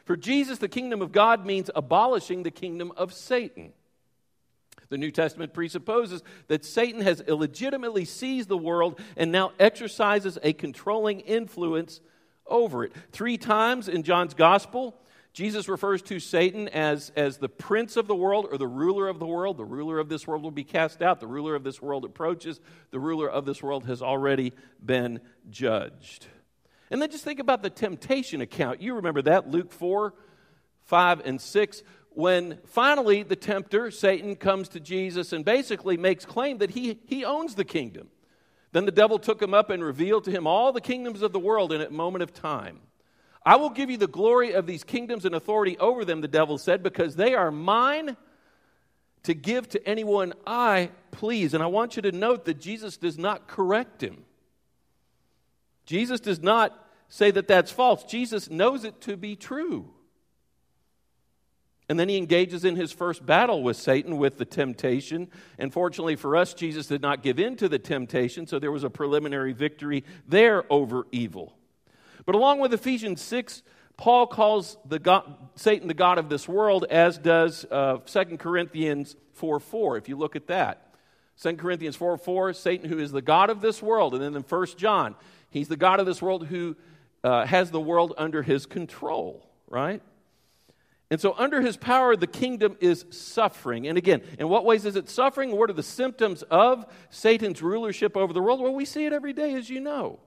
For 0.09 0.17
Jesus, 0.17 0.57
the 0.57 0.69
kingdom 0.69 1.03
of 1.03 1.13
God 1.13 1.45
means 1.45 1.69
abolishing 1.75 2.43
the 2.43 2.51
kingdom 2.51 2.93
of 2.97 3.13
Satan. 3.13 3.75
The 4.89 4.97
New 4.97 5.11
Testament 5.11 5.53
presupposes 5.53 6.23
that 6.47 6.65
Satan 6.65 7.03
has 7.03 7.21
illegitimately 7.21 8.07
seized 8.07 8.49
the 8.49 8.57
world 8.57 8.99
and 9.19 9.31
now 9.31 9.53
exercises 9.61 10.39
a 10.43 10.55
controlling 10.55 11.21
influence 11.21 12.01
over 12.47 12.85
it. 12.85 12.93
Three 13.13 13.37
times 13.37 13.87
in 13.87 14.03
John's 14.03 14.33
gospel, 14.33 14.97
Jesus 15.35 15.69
refers 15.69 16.01
to 16.05 16.21
Satan 16.21 16.69
as, 16.69 17.13
as 17.15 17.37
the 17.37 17.51
prince 17.51 17.99
of 17.99 18.07
the 18.07 18.17
world 18.17 18.49
or 18.51 18.57
the 18.57 18.67
ruler 18.67 19.09
of 19.09 19.19
the 19.19 19.27
world. 19.27 19.59
The 19.59 19.67
ruler 19.67 19.99
of 19.99 20.09
this 20.09 20.27
world 20.27 20.43
will 20.43 20.51
be 20.51 20.65
cast 20.65 21.03
out. 21.03 21.21
The 21.21 21.27
ruler 21.27 21.55
of 21.55 21.65
this 21.65 21.83
world 21.83 22.07
approaches. 22.07 22.61
The 22.93 22.99
ruler 22.99 23.29
of 23.29 23.45
this 23.45 23.63
world 23.63 23.85
has 23.85 24.01
already 24.01 24.55
been 24.83 25.21
judged. 25.51 26.29
And 26.91 27.03
then 27.03 27.11
just 27.11 27.25
think 27.25 27.41
about 27.41 27.63
the 27.63 27.71
temptation 27.71 28.41
account. 28.41 28.81
You 28.81 28.95
remember 28.95 29.23
that, 29.23 29.51
Luke 29.51 29.73
4, 29.73 30.15
5, 30.85 31.21
and 31.25 31.41
6, 31.41 31.83
when 32.11 32.59
finally 32.67 33.23
the 33.23 33.37
tempter, 33.37 33.91
Satan, 33.91 34.37
comes 34.37 34.71
to 34.71 34.81
Jesus 34.81 35.33
and 35.33 35.45
basically 35.45 35.97
makes 35.97 36.25
claim 36.25 36.59
that 36.59 36.71
he, 36.71 36.99
he 37.07 37.25
owns 37.25 37.55
the 37.55 37.65
kingdom. 37.65 38.09
Then 38.73 38.87
the 38.87 38.93
devil 38.93 39.19
took 39.19 39.41
him 39.41 39.55
up 39.55 39.71
and 39.71 39.85
revealed 39.85 40.25
to 40.25 40.31
him 40.31 40.47
all 40.47 40.73
the 40.73 40.81
kingdoms 40.81 41.23
of 41.23 41.33
the 41.33 41.39
world 41.39 41.73
in 41.73 41.81
a 41.81 41.91
moment 41.91 42.23
of 42.23 42.35
time. 42.35 42.81
I 43.45 43.57
will 43.57 43.71
give 43.71 43.89
you 43.89 43.97
the 43.97 44.07
glory 44.07 44.53
of 44.53 44.67
these 44.67 44.85
kingdoms 44.85 45.25
and 45.25 45.35
authority 45.35 45.79
over 45.79 46.05
them, 46.05 46.21
the 46.21 46.29
devil 46.29 46.59
said, 46.59 46.83
because 46.83 47.17
they 47.17 47.35
are 47.35 47.51
mine 47.51 48.17
to 49.23 49.35
give 49.35 49.69
to 49.71 49.89
anyone 49.89 50.33
I 50.47 50.91
please. 51.13 51.55
And 51.55 51.63
I 51.63 51.67
want 51.67 51.97
you 51.97 52.03
to 52.03 52.13
note 52.13 52.45
that 52.45 52.61
Jesus 52.61 52.97
does 52.97 53.19
not 53.19 53.47
correct 53.47 54.03
him. 54.03 54.25
Jesus 55.89 56.21
does 56.21 56.43
not 56.43 56.79
say 57.09 57.31
that 57.31 57.49
that's 57.49 57.71
false. 57.73 58.05
Jesus 58.05 58.51
knows 58.51 58.85
it 58.85 59.01
to 59.01 59.17
be 59.17 59.37
true. 59.37 59.89
And 61.89 61.99
then 61.99 62.11
he 62.11 62.19
engages 62.19 62.67
in 62.67 62.77
his 62.77 62.93
first 62.93 63.25
battle 63.25 63.63
with 63.63 63.79
Satan 63.79 64.19
with 64.19 64.37
the 64.37 64.45
temptation. 64.45 65.29
And 65.59 65.73
fortunately 65.73 66.17
for 66.17 66.37
us, 66.37 66.53
Jesus 66.53 66.89
did 66.89 67.01
not 67.01 67.23
give 67.23 67.39
in 67.39 67.57
to 67.57 67.71
the 67.71 67.79
temptation, 67.79 68.47
so 68.47 68.59
there 68.59 68.71
was 68.71 68.85
a 68.85 68.91
preliminary 68.91 69.55
victory 69.55 70.05
there 70.27 70.71
over 70.71 71.07
evil. 71.11 71.57
But 72.27 72.35
along 72.35 72.61
with 72.61 72.75
Ephesians 72.75 73.23
6, 73.23 73.63
Paul 73.97 74.27
calls 74.27 74.77
the 74.85 74.99
God, 74.99 75.39
Satan 75.55 75.89
the 75.89 75.95
God 75.95 76.19
of 76.19 76.29
this 76.29 76.47
world, 76.47 76.85
as 76.91 77.17
does 77.17 77.65
uh, 77.71 78.01
2 78.05 78.37
Corinthians 78.37 79.17
4 79.33 79.59
4, 79.59 79.97
if 79.97 80.11
you 80.11 80.19
look 80.19 80.37
at 80.37 80.49
that. 80.49 80.88
2 81.43 81.57
Corinthians 81.57 81.97
4 81.97 82.17
4, 82.19 82.53
Satan 82.53 82.89
who 82.89 82.99
is 82.99 83.13
the 83.13 83.23
God 83.23 83.51
of 83.51 83.61
this 83.61 83.83
world. 83.83 84.15
And 84.15 84.23
then 84.23 84.35
in 84.35 84.43
1 84.43 84.67
John, 84.77 85.15
he's 85.51 85.69
the 85.69 85.77
God 85.77 86.01
of 86.01 86.07
this 86.07 86.21
world 86.21 86.47
who 86.47 86.77
uh, 87.25 87.47
has 87.47 87.71
the 87.71 87.81
world 87.81 88.15
under 88.17 88.43
his 88.43 88.67
control, 88.67 89.49
right? 89.69 90.03
And 91.11 91.21
so, 91.21 91.35
under 91.39 91.63
his 91.63 91.77
power, 91.77 92.17
the 92.17 92.27
kingdom 92.27 92.77
is 92.81 93.07
suffering. 93.11 93.87
And 93.87 93.97
again, 93.97 94.23
in 94.39 94.49
what 94.49 94.67
ways 94.67 94.85
is 94.85 94.95
it 94.95 95.09
suffering? 95.09 95.57
What 95.57 95.71
are 95.71 95.75
the 95.75 95.83
symptoms 95.83 96.43
of 96.43 96.85
Satan's 97.09 97.63
rulership 97.63 98.17
over 98.17 98.33
the 98.33 98.43
world? 98.43 98.61
Well, 98.61 98.75
we 98.75 98.85
see 98.85 99.07
it 99.07 99.13
every 99.15 99.33
day, 99.33 99.55
as 99.55 99.71
you 99.71 99.81
know 99.81 100.21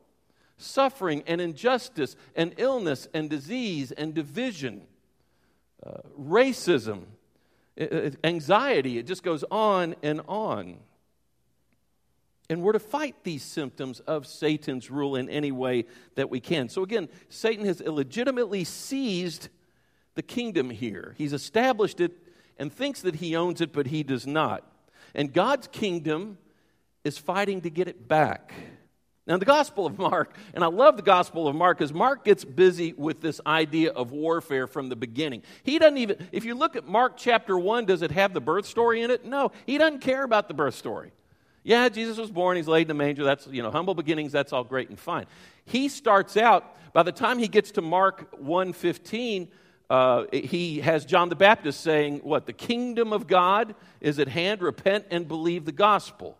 suffering 0.62 1.24
and 1.28 1.42
injustice 1.42 2.16
and 2.36 2.54
illness 2.58 3.08
and 3.14 3.30
disease 3.30 3.92
and 3.92 4.14
division, 4.14 4.82
uh, 5.86 5.98
racism, 6.20 7.04
anxiety. 8.24 8.98
It 8.98 9.08
just 9.08 9.24
goes 9.24 9.44
on 9.50 9.96
and 10.04 10.22
on. 10.28 10.78
And 12.52 12.62
we're 12.62 12.74
to 12.74 12.80
fight 12.80 13.16
these 13.24 13.44
symptoms 13.44 14.02
of 14.02 14.28
Satan's 14.28 14.92
rule 14.92 15.16
in 15.16 15.30
any 15.30 15.54
way 15.54 15.86
that 16.16 16.30
we 16.30 16.42
can. 16.42 16.68
So, 16.68 16.84
again, 16.84 17.08
Satan 17.30 17.66
has 17.66 17.80
illegitimately 17.80 18.66
seized 18.66 19.48
the 20.16 20.22
kingdom 20.22 20.70
here. 20.70 21.16
He's 21.18 21.32
established 21.32 22.02
it 22.02 22.12
and 22.58 22.70
thinks 22.70 23.04
that 23.04 23.16
he 23.16 23.38
owns 23.38 23.62
it, 23.62 23.72
but 23.72 23.88
he 23.88 24.04
does 24.04 24.28
not. 24.28 24.70
And 25.16 25.32
God's 25.32 25.68
kingdom 25.68 26.38
is 27.06 27.18
fighting 27.18 27.62
to 27.62 27.70
get 27.70 27.88
it 27.88 28.10
back. 28.10 28.54
Now, 29.26 29.38
the 29.38 29.46
Gospel 29.46 29.86
of 29.86 29.98
Mark, 29.98 30.36
and 30.54 30.62
I 30.62 30.68
love 30.68 30.98
the 30.98 31.04
Gospel 31.04 31.48
of 31.48 31.56
Mark 31.56 31.78
because 31.78 31.94
Mark 31.94 32.26
gets 32.26 32.44
busy 32.44 32.92
with 32.92 33.22
this 33.22 33.40
idea 33.48 33.92
of 33.92 34.12
warfare 34.12 34.68
from 34.68 34.90
the 34.90 34.98
beginning. 34.98 35.44
He 35.64 35.80
doesn't 35.80 35.98
even, 35.98 36.28
if 36.34 36.44
you 36.44 36.56
look 36.56 36.76
at 36.76 36.86
Mark 36.86 37.16
chapter 37.16 37.58
1, 37.58 37.86
does 37.86 38.02
it 38.02 38.12
have 38.12 38.34
the 38.34 38.42
birth 38.42 38.66
story 38.66 39.04
in 39.04 39.10
it? 39.10 39.24
No, 39.24 39.54
he 39.66 39.78
doesn't 39.78 40.02
care 40.02 40.24
about 40.24 40.50
the 40.50 40.54
birth 40.54 40.76
story. 40.76 41.14
Yeah, 41.64 41.90
Jesus 41.90 42.18
was 42.18 42.32
born, 42.32 42.58
he's 42.58 42.68
laid 42.68 42.88
in 42.88 42.92
a 42.92 42.96
manger, 42.96 43.24
that's, 43.24 43.46
you 43.48 43.62
know, 43.62 43.70
humble 43.70 43.94
beginnings, 43.94 44.32
that's 44.32 44.52
all 44.52 44.64
great 44.64 44.90
and 44.90 45.00
fine. 45.00 45.26
He 45.66 45.90
starts 45.90 46.36
out, 46.36 46.76
by 46.94 47.04
the 47.04 47.12
time 47.12 47.38
he 47.38 47.48
gets 47.48 47.72
to 47.72 47.82
Mark 47.82 48.28
115, 48.40 49.48
uh, 49.90 50.26
he 50.32 50.80
has 50.80 51.06
John 51.06 51.30
the 51.30 51.36
Baptist 51.36 51.82
saying, 51.82 52.20
What? 52.20 52.46
The 52.46 52.54
kingdom 52.54 53.12
of 53.12 53.28
God 53.28 53.76
is 54.00 54.20
at 54.20 54.30
hand. 54.30 54.62
Repent 54.62 55.06
and 55.12 55.28
believe 55.28 55.66
the 55.66 55.74
gospel. 55.74 56.38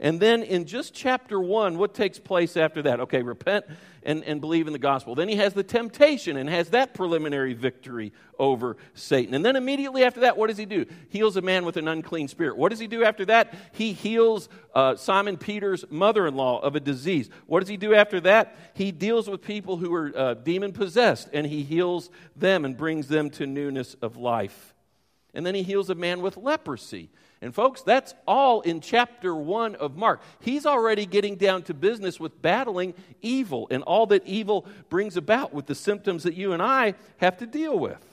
And 0.00 0.18
then 0.18 0.42
in 0.42 0.64
just 0.64 0.94
chapter 0.94 1.38
one, 1.38 1.76
what 1.76 1.92
takes 1.92 2.18
place 2.18 2.56
after 2.56 2.80
that? 2.82 3.00
Okay, 3.00 3.20
repent 3.20 3.66
and, 4.02 4.24
and 4.24 4.40
believe 4.40 4.66
in 4.66 4.72
the 4.72 4.78
gospel. 4.78 5.14
Then 5.14 5.28
he 5.28 5.36
has 5.36 5.52
the 5.52 5.62
temptation 5.62 6.38
and 6.38 6.48
has 6.48 6.70
that 6.70 6.94
preliminary 6.94 7.52
victory 7.52 8.14
over 8.38 8.78
Satan. 8.94 9.34
And 9.34 9.44
then 9.44 9.56
immediately 9.56 10.02
after 10.02 10.20
that, 10.20 10.38
what 10.38 10.46
does 10.48 10.56
he 10.56 10.64
do? 10.64 10.86
Heals 11.10 11.36
a 11.36 11.42
man 11.42 11.66
with 11.66 11.76
an 11.76 11.86
unclean 11.86 12.28
spirit. 12.28 12.56
What 12.56 12.70
does 12.70 12.78
he 12.78 12.86
do 12.86 13.04
after 13.04 13.26
that? 13.26 13.54
He 13.72 13.92
heals 13.92 14.48
uh, 14.74 14.96
Simon 14.96 15.36
Peter's 15.36 15.84
mother 15.90 16.26
in 16.26 16.34
law 16.34 16.60
of 16.60 16.76
a 16.76 16.80
disease. 16.80 17.28
What 17.46 17.60
does 17.60 17.68
he 17.68 17.76
do 17.76 17.94
after 17.94 18.20
that? 18.22 18.56
He 18.72 18.92
deals 18.92 19.28
with 19.28 19.42
people 19.42 19.76
who 19.76 19.92
are 19.92 20.12
uh, 20.16 20.34
demon 20.34 20.72
possessed 20.72 21.28
and 21.34 21.46
he 21.46 21.62
heals 21.62 22.08
them 22.34 22.64
and 22.64 22.74
brings 22.74 23.08
them 23.08 23.28
to 23.30 23.46
newness 23.46 23.94
of 24.00 24.16
life. 24.16 24.74
And 25.34 25.44
then 25.44 25.54
he 25.54 25.62
heals 25.62 25.90
a 25.90 25.94
man 25.94 26.22
with 26.22 26.38
leprosy. 26.38 27.10
And, 27.42 27.54
folks, 27.54 27.82
that's 27.82 28.14
all 28.26 28.60
in 28.60 28.80
chapter 28.80 29.34
one 29.34 29.74
of 29.76 29.96
Mark. 29.96 30.20
He's 30.40 30.66
already 30.66 31.06
getting 31.06 31.36
down 31.36 31.62
to 31.64 31.74
business 31.74 32.20
with 32.20 32.42
battling 32.42 32.92
evil 33.22 33.66
and 33.70 33.82
all 33.82 34.06
that 34.08 34.26
evil 34.26 34.66
brings 34.90 35.16
about 35.16 35.54
with 35.54 35.66
the 35.66 35.74
symptoms 35.74 36.24
that 36.24 36.34
you 36.34 36.52
and 36.52 36.62
I 36.62 36.94
have 37.16 37.38
to 37.38 37.46
deal 37.46 37.78
with. 37.78 38.04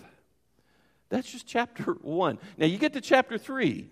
That's 1.09 1.29
just 1.29 1.45
chapter 1.45 1.93
one. 2.01 2.39
Now, 2.57 2.67
you 2.67 2.77
get 2.77 2.93
to 2.93 3.01
chapter 3.01 3.37
three, 3.37 3.89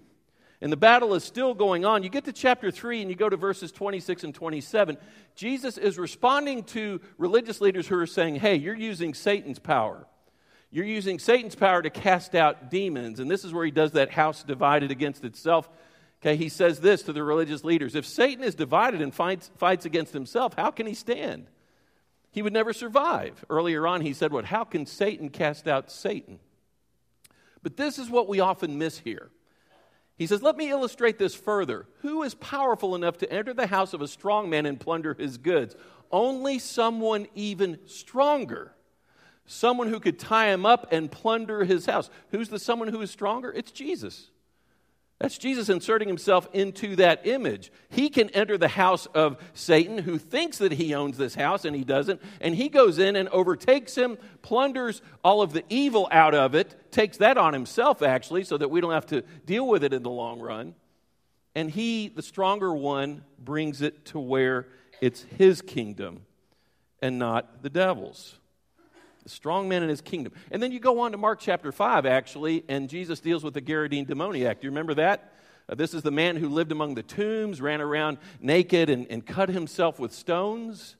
and 0.61 0.71
the 0.71 0.77
battle 0.77 1.13
is 1.13 1.23
still 1.23 1.53
going 1.53 1.85
on. 1.85 2.03
You 2.03 2.09
get 2.09 2.25
to 2.25 2.33
chapter 2.33 2.71
3 2.71 3.01
and 3.01 3.09
you 3.09 3.15
go 3.15 3.29
to 3.29 3.37
verses 3.37 3.71
26 3.71 4.23
and 4.23 4.33
27. 4.33 4.97
Jesus 5.35 5.77
is 5.77 5.99
responding 5.99 6.63
to 6.63 7.01
religious 7.17 7.61
leaders 7.61 7.87
who 7.87 7.99
are 7.99 8.07
saying, 8.07 8.35
Hey, 8.35 8.55
you're 8.55 8.75
using 8.75 9.13
Satan's 9.13 9.59
power. 9.59 10.07
You're 10.75 10.83
using 10.83 11.19
Satan's 11.19 11.55
power 11.55 11.81
to 11.81 11.89
cast 11.89 12.35
out 12.35 12.69
demons. 12.69 13.21
And 13.21 13.31
this 13.31 13.45
is 13.45 13.53
where 13.53 13.63
he 13.63 13.71
does 13.71 13.93
that 13.93 14.11
house 14.11 14.43
divided 14.43 14.91
against 14.91 15.23
itself. 15.23 15.69
Okay, 16.21 16.35
he 16.35 16.49
says 16.49 16.81
this 16.81 17.03
to 17.03 17.13
the 17.13 17.23
religious 17.23 17.63
leaders 17.63 17.95
If 17.95 18.05
Satan 18.05 18.43
is 18.43 18.55
divided 18.55 19.01
and 19.01 19.15
fights, 19.15 19.49
fights 19.55 19.85
against 19.85 20.11
himself, 20.11 20.53
how 20.55 20.71
can 20.71 20.85
he 20.85 20.93
stand? 20.93 21.47
He 22.29 22.41
would 22.41 22.51
never 22.51 22.73
survive. 22.73 23.45
Earlier 23.49 23.87
on, 23.87 24.01
he 24.01 24.11
said, 24.11 24.33
What? 24.33 24.43
How 24.43 24.65
can 24.65 24.85
Satan 24.85 25.29
cast 25.29 25.65
out 25.65 25.89
Satan? 25.89 26.39
But 27.63 27.77
this 27.77 27.97
is 27.97 28.09
what 28.09 28.27
we 28.27 28.41
often 28.41 28.77
miss 28.77 28.99
here. 28.99 29.29
He 30.17 30.27
says, 30.27 30.43
Let 30.43 30.57
me 30.57 30.71
illustrate 30.71 31.17
this 31.17 31.35
further. 31.35 31.87
Who 32.01 32.21
is 32.23 32.35
powerful 32.35 32.95
enough 32.95 33.17
to 33.19 33.31
enter 33.31 33.53
the 33.53 33.67
house 33.67 33.93
of 33.93 34.01
a 34.01 34.09
strong 34.09 34.49
man 34.49 34.65
and 34.65 34.77
plunder 34.77 35.13
his 35.13 35.37
goods? 35.37 35.73
Only 36.11 36.59
someone 36.59 37.27
even 37.33 37.79
stronger 37.85 38.75
someone 39.45 39.87
who 39.87 39.99
could 39.99 40.19
tie 40.19 40.51
him 40.51 40.65
up 40.65 40.87
and 40.91 41.11
plunder 41.11 41.63
his 41.63 41.85
house. 41.85 42.09
Who's 42.31 42.49
the 42.49 42.59
someone 42.59 42.87
who 42.87 43.01
is 43.01 43.11
stronger? 43.11 43.51
It's 43.51 43.71
Jesus. 43.71 44.29
That's 45.19 45.37
Jesus 45.37 45.69
inserting 45.69 46.09
himself 46.09 46.49
into 46.51 46.97
that 46.97 47.25
image. 47.25 47.71
He 47.89 48.09
can 48.09 48.29
enter 48.31 48.57
the 48.57 48.67
house 48.67 49.05
of 49.07 49.37
Satan, 49.53 49.97
who 49.97 50.17
thinks 50.17 50.57
that 50.57 50.73
he 50.73 50.93
owns 50.93 51.17
this 51.17 51.35
house, 51.35 51.63
and 51.63 51.73
he 51.73 51.85
doesn't. 51.85 52.21
And 52.41 52.53
he 52.53 52.67
goes 52.67 52.99
in 52.99 53.15
and 53.15 53.29
overtakes 53.29 53.95
him, 53.95 54.17
plunders 54.41 55.01
all 55.23 55.41
of 55.41 55.53
the 55.53 55.63
evil 55.69 56.09
out 56.11 56.35
of 56.35 56.53
it, 56.53 56.91
takes 56.91 57.17
that 57.17 57.37
on 57.37 57.53
himself, 57.53 58.01
actually, 58.01 58.43
so 58.43 58.57
that 58.57 58.69
we 58.69 58.81
don't 58.81 58.91
have 58.91 59.05
to 59.07 59.21
deal 59.45 59.65
with 59.65 59.85
it 59.85 59.93
in 59.93 60.03
the 60.03 60.09
long 60.09 60.41
run. 60.41 60.75
And 61.55 61.71
he, 61.71 62.09
the 62.09 62.21
stronger 62.21 62.73
one, 62.73 63.23
brings 63.39 63.81
it 63.81 64.05
to 64.07 64.19
where 64.19 64.67
it's 64.99 65.23
his 65.37 65.61
kingdom 65.61 66.23
and 67.01 67.17
not 67.17 67.63
the 67.63 67.69
devil's 67.69 68.37
strong 69.25 69.67
man 69.67 69.83
in 69.83 69.89
his 69.89 70.01
kingdom. 70.01 70.33
And 70.51 70.61
then 70.61 70.71
you 70.71 70.79
go 70.79 70.99
on 70.99 71.11
to 71.11 71.17
Mark 71.17 71.39
chapter 71.39 71.71
5, 71.71 72.05
actually, 72.05 72.63
and 72.67 72.89
Jesus 72.89 73.19
deals 73.19 73.43
with 73.43 73.53
the 73.53 73.61
Gadarene 73.61 74.07
demoniac. 74.07 74.61
Do 74.61 74.65
you 74.65 74.71
remember 74.71 74.93
that? 74.95 75.33
Uh, 75.67 75.75
this 75.75 75.93
is 75.93 76.03
the 76.03 76.11
man 76.11 76.35
who 76.35 76.49
lived 76.49 76.71
among 76.71 76.95
the 76.95 77.03
tombs, 77.03 77.59
ran 77.59 77.81
around 77.81 78.17
naked, 78.39 78.89
and, 78.89 79.07
and 79.09 79.25
cut 79.25 79.49
himself 79.49 79.99
with 79.99 80.13
stones. 80.13 80.95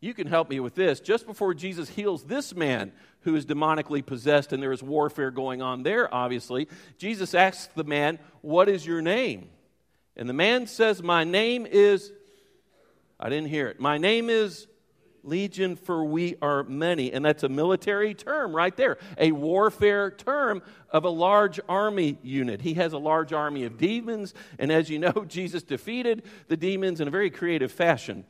You 0.00 0.14
can 0.14 0.26
help 0.26 0.48
me 0.48 0.60
with 0.60 0.74
this. 0.74 1.00
Just 1.00 1.26
before 1.26 1.54
Jesus 1.54 1.88
heals 1.88 2.24
this 2.24 2.54
man 2.54 2.92
who 3.20 3.34
is 3.34 3.44
demonically 3.44 4.04
possessed, 4.04 4.52
and 4.52 4.62
there 4.62 4.72
is 4.72 4.82
warfare 4.82 5.30
going 5.30 5.60
on 5.60 5.82
there, 5.82 6.12
obviously, 6.14 6.68
Jesus 6.96 7.34
asks 7.34 7.68
the 7.74 7.84
man, 7.84 8.18
What 8.40 8.68
is 8.68 8.86
your 8.86 9.02
name? 9.02 9.48
And 10.16 10.28
the 10.28 10.34
man 10.34 10.66
says, 10.66 11.02
My 11.02 11.24
name 11.24 11.66
is, 11.66 12.12
I 13.18 13.28
didn't 13.28 13.48
hear 13.48 13.68
it. 13.68 13.80
My 13.80 13.98
name 13.98 14.30
is 14.30 14.66
Legion, 15.26 15.76
for 15.76 16.04
we 16.04 16.36
are 16.40 16.62
many. 16.64 17.12
And 17.12 17.24
that's 17.24 17.42
a 17.42 17.48
military 17.48 18.14
term 18.14 18.54
right 18.54 18.76
there, 18.76 18.98
a 19.18 19.32
warfare 19.32 20.10
term 20.10 20.62
of 20.90 21.04
a 21.04 21.10
large 21.10 21.60
army 21.68 22.18
unit. 22.22 22.62
He 22.62 22.74
has 22.74 22.92
a 22.92 22.98
large 22.98 23.32
army 23.32 23.64
of 23.64 23.76
demons, 23.76 24.34
and 24.58 24.70
as 24.70 24.88
you 24.88 24.98
know, 24.98 25.12
Jesus 25.28 25.62
defeated 25.62 26.22
the 26.48 26.56
demons 26.56 27.00
in 27.00 27.08
a 27.08 27.10
very 27.10 27.30
creative 27.30 27.72
fashion. 27.72 28.24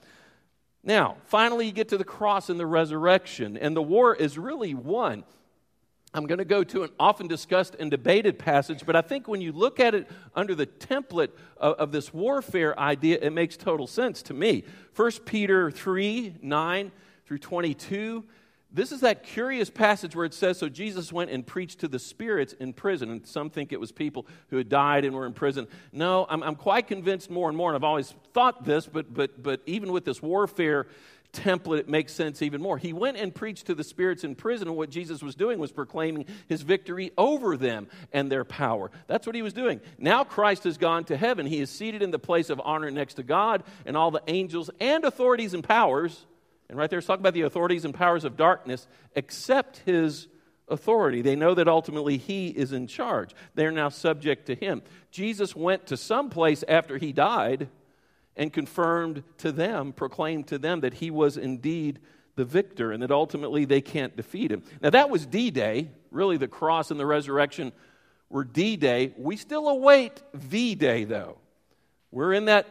Now, 0.83 1.17
finally, 1.25 1.67
you 1.67 1.73
get 1.73 1.89
to 1.89 1.99
the 1.99 2.05
cross 2.05 2.49
and 2.49 2.61
the 2.61 2.67
resurrection, 2.67 3.57
and 3.57 3.77
the 3.77 3.83
war 3.83 4.15
is 4.15 4.39
really 4.39 4.73
won. 4.73 5.25
I'm 6.17 6.27
going 6.27 6.39
to 6.39 6.47
go 6.47 6.65
to 6.65 6.85
an 6.85 6.91
often 6.99 7.29
discussed 7.29 7.77
and 7.79 7.91
debated 7.91 8.39
passage, 8.39 8.87
but 8.87 8.97
I 8.97 9.03
think 9.03 9.29
when 9.29 9.43
you 9.43 9.53
look 9.53 9.79
at 9.79 9.95
it 9.95 10.09
under 10.35 10.55
the 10.55 10.67
template 10.67 11.31
of, 11.59 11.75
of, 11.75 11.93
this 11.93 12.13
warfare 12.15 12.79
idea, 12.79 13.19
it 13.21 13.35
makes 13.35 13.57
total 13.57 13.87
sense 13.87 14.23
to 14.23 14.35
me. 14.35 14.65
1 14.95 15.13
Peter 15.27 15.71
3 15.71 16.37
9 16.41 16.93
through 17.27 17.39
22. 17.39 18.25
This 18.73 18.93
is 18.93 19.01
that 19.01 19.23
curious 19.23 19.71
passage 19.71 20.17
where 20.17 20.25
it 20.25 20.35
says, 20.35 20.59
So 20.59 20.69
Jesus 20.69 21.13
went 21.13 21.31
and 21.31 21.47
preached 21.47 21.81
to 21.81 21.89
the 21.89 21.99
spirits 21.99 22.55
in 22.55 22.73
prison. 22.73 23.11
And 23.11 23.27
some 23.27 23.51
think 23.51 23.73
it 23.73 23.81
was 23.81 23.93
people 23.93 24.27
who 24.49 24.57
had 24.57 24.69
died 24.69 25.05
and 25.05 25.15
were 25.15 25.27
in 25.27 25.35
prison. 25.35 25.69
No, 25.93 26.27
I'm, 26.29 26.43
I'm 26.43 26.57
quite 26.57 26.87
convinced 26.87 27.31
more 27.31 27.49
and 27.49 27.57
more, 27.57 27.71
and 27.71 27.77
I've 27.77 27.85
always 27.85 28.15
thought 28.33 28.65
this, 28.65 28.87
but, 28.87 29.13
but, 29.13 29.43
but 29.43 29.61
even 29.67 29.93
with 29.93 30.05
this 30.05 30.23
warfare 30.23 30.87
template, 31.37 31.79
it 31.79 31.89
makes 31.89 32.13
sense 32.13 32.43
even 32.43 32.61
more. 32.61 32.79
He 32.79 32.93
went 32.93 33.17
and 33.17 33.35
preached 33.35 33.67
to 33.67 33.75
the 33.75 33.85
spirits 33.85 34.25
in 34.25 34.35
prison, 34.35 34.69
and 34.69 34.77
what 34.77 34.91
Jesus 34.91 35.23
was 35.23 35.35
doing 35.35 35.59
was 35.59 35.73
proclaiming 35.73 36.27
his 36.49 36.63
victory 36.63 37.13
over 37.17 37.57
them 37.57 37.89
and 38.13 38.31
their 38.31 38.45
power. 38.45 38.91
That's 39.07 39.27
what 39.27 39.37
he 39.37 39.43
was 39.43 39.53
doing. 39.53 39.81
Now 39.99 40.25
Christ 40.25 40.65
has 40.65 40.79
gone 40.79 41.05
to 41.05 41.17
heaven. 41.17 41.47
He 41.47 41.61
is 41.61 41.71
seated 41.71 42.03
in 42.03 42.11
the 42.11 42.19
place 42.19 42.51
of 42.51 42.61
honor 42.65 42.91
next 42.91 43.15
to 43.15 43.23
God 43.23 43.63
and 43.85 43.97
all 43.97 44.11
the 44.11 44.23
angels 44.27 44.71
and 44.81 45.05
authorities 45.05 45.55
and 45.55 45.63
powers. 45.63 46.27
And 46.69 46.79
right 46.79 46.91
there, 46.91 46.99
it's 46.99 47.07
talking 47.07 47.23
about 47.23 47.35
the 47.35 47.43
authorities 47.43 47.85
and 47.85 47.95
powers 47.95 48.25
of 48.25 48.37
darkness, 48.37 48.87
accept 49.15 49.83
his 49.85 50.29
authority. 50.69 51.23
They 51.23 51.37
know 51.37 51.55
that 51.55 51.69
ultimately 51.69 52.17
he 52.17 52.49
is 52.49 52.73
in 52.73 52.87
charge. 52.87 53.35
They're 53.55 53.71
now 53.71 53.89
subject 53.89 54.47
to 54.47 54.55
him. 54.55 54.83
Jesus 55.11 55.55
went 55.55 55.87
to 55.87 55.97
some 55.97 56.29
place 56.29 56.65
after 56.67 56.99
he 56.99 57.13
died 57.13 57.69
and 58.37 58.53
confirmed 58.53 59.23
to 59.39 59.51
them, 59.53 59.93
proclaimed 59.93 60.47
to 60.49 60.59
them 60.59 60.81
that 60.81 60.95
he 60.95 61.11
was 61.11 61.37
indeed 61.37 61.99
the 62.37 62.45
victor 62.45 62.93
and 62.93 63.03
that 63.03 63.11
ultimately 63.11 63.65
they 63.65 63.81
can't 63.81 64.17
defeat 64.17 64.53
him. 64.53 64.63
Now, 64.83 64.91
that 64.91 65.11
was 65.11 65.27
D 65.27 65.51
Day. 65.51 65.91
Really, 66.11 66.37
the 66.37 66.49
cross 66.49 66.91
and 66.91 67.01
the 67.01 67.07
resurrection 67.07 67.73
were 68.29 68.45
D 68.45 68.77
Day. 68.77 69.15
We 69.17 69.37
still 69.37 69.69
await 69.69 70.23
V 70.35 70.75
Day, 70.75 71.05
though. 71.05 71.39
We're 72.11 72.35
in 72.35 72.45
that 72.47 72.67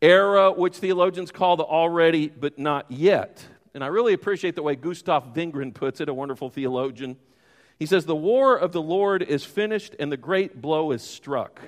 era 0.00 0.50
which 0.50 0.76
theologians 0.76 1.30
call 1.30 1.56
the 1.56 1.64
already 1.64 2.28
but 2.28 2.58
not 2.58 2.90
yet. 2.90 3.44
And 3.74 3.84
I 3.84 3.86
really 3.86 4.12
appreciate 4.14 4.56
the 4.56 4.62
way 4.62 4.74
Gustav 4.76 5.32
Wingren 5.34 5.72
puts 5.72 6.00
it, 6.00 6.08
a 6.08 6.14
wonderful 6.14 6.50
theologian. 6.50 7.16
He 7.78 7.86
says, 7.86 8.06
The 8.06 8.16
war 8.16 8.56
of 8.56 8.72
the 8.72 8.82
Lord 8.82 9.22
is 9.22 9.44
finished 9.44 9.94
and 9.98 10.10
the 10.10 10.16
great 10.16 10.60
blow 10.60 10.92
is 10.92 11.02
struck. 11.02 11.60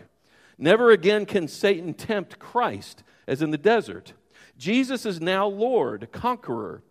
Never 0.59 0.91
again 0.91 1.27
can 1.27 1.49
Satan 1.49 1.95
tempt 1.95 2.39
Christ 2.39 3.03
as 3.27 3.43
in 3.43 3.51
the 3.51 3.59
desert. 3.59 4.13
Jesus 4.57 5.05
is 5.05 5.21
now 5.21 5.47
Lord, 5.47 6.09
conqueror. 6.13 6.83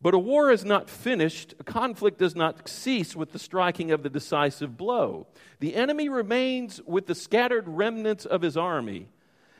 But 0.00 0.14
a 0.14 0.18
war 0.18 0.52
is 0.52 0.64
not 0.64 0.88
finished, 0.88 1.54
a 1.58 1.64
conflict 1.64 2.18
does 2.18 2.36
not 2.36 2.68
cease 2.68 3.16
with 3.16 3.32
the 3.32 3.38
striking 3.38 3.90
of 3.90 4.04
the 4.04 4.10
decisive 4.10 4.76
blow. 4.76 5.26
The 5.58 5.74
enemy 5.74 6.08
remains 6.08 6.80
with 6.86 7.06
the 7.06 7.16
scattered 7.16 7.66
remnants 7.66 8.24
of 8.24 8.42
his 8.42 8.56
army, 8.56 9.08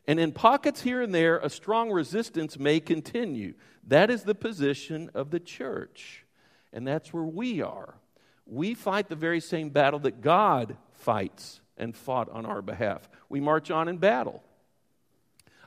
and 0.06 0.20
in 0.20 0.32
pockets 0.32 0.82
here 0.82 1.02
and 1.02 1.12
there, 1.12 1.38
a 1.38 1.50
strong 1.50 1.90
resistance 1.90 2.58
may 2.58 2.78
continue. 2.78 3.54
That 3.88 4.10
is 4.10 4.22
the 4.22 4.34
position 4.34 5.10
of 5.12 5.30
the 5.30 5.40
church, 5.40 6.24
and 6.72 6.86
that's 6.86 7.12
where 7.12 7.24
we 7.24 7.60
are. 7.60 7.94
We 8.46 8.74
fight 8.74 9.08
the 9.08 9.16
very 9.16 9.40
same 9.40 9.70
battle 9.70 9.98
that 10.00 10.20
God 10.20 10.76
fights 10.92 11.60
and 11.76 11.96
fought 11.96 12.30
on 12.30 12.46
our 12.46 12.62
behalf. 12.62 13.08
We 13.28 13.40
march 13.40 13.72
on 13.72 13.88
in 13.88 13.98
battle. 13.98 14.42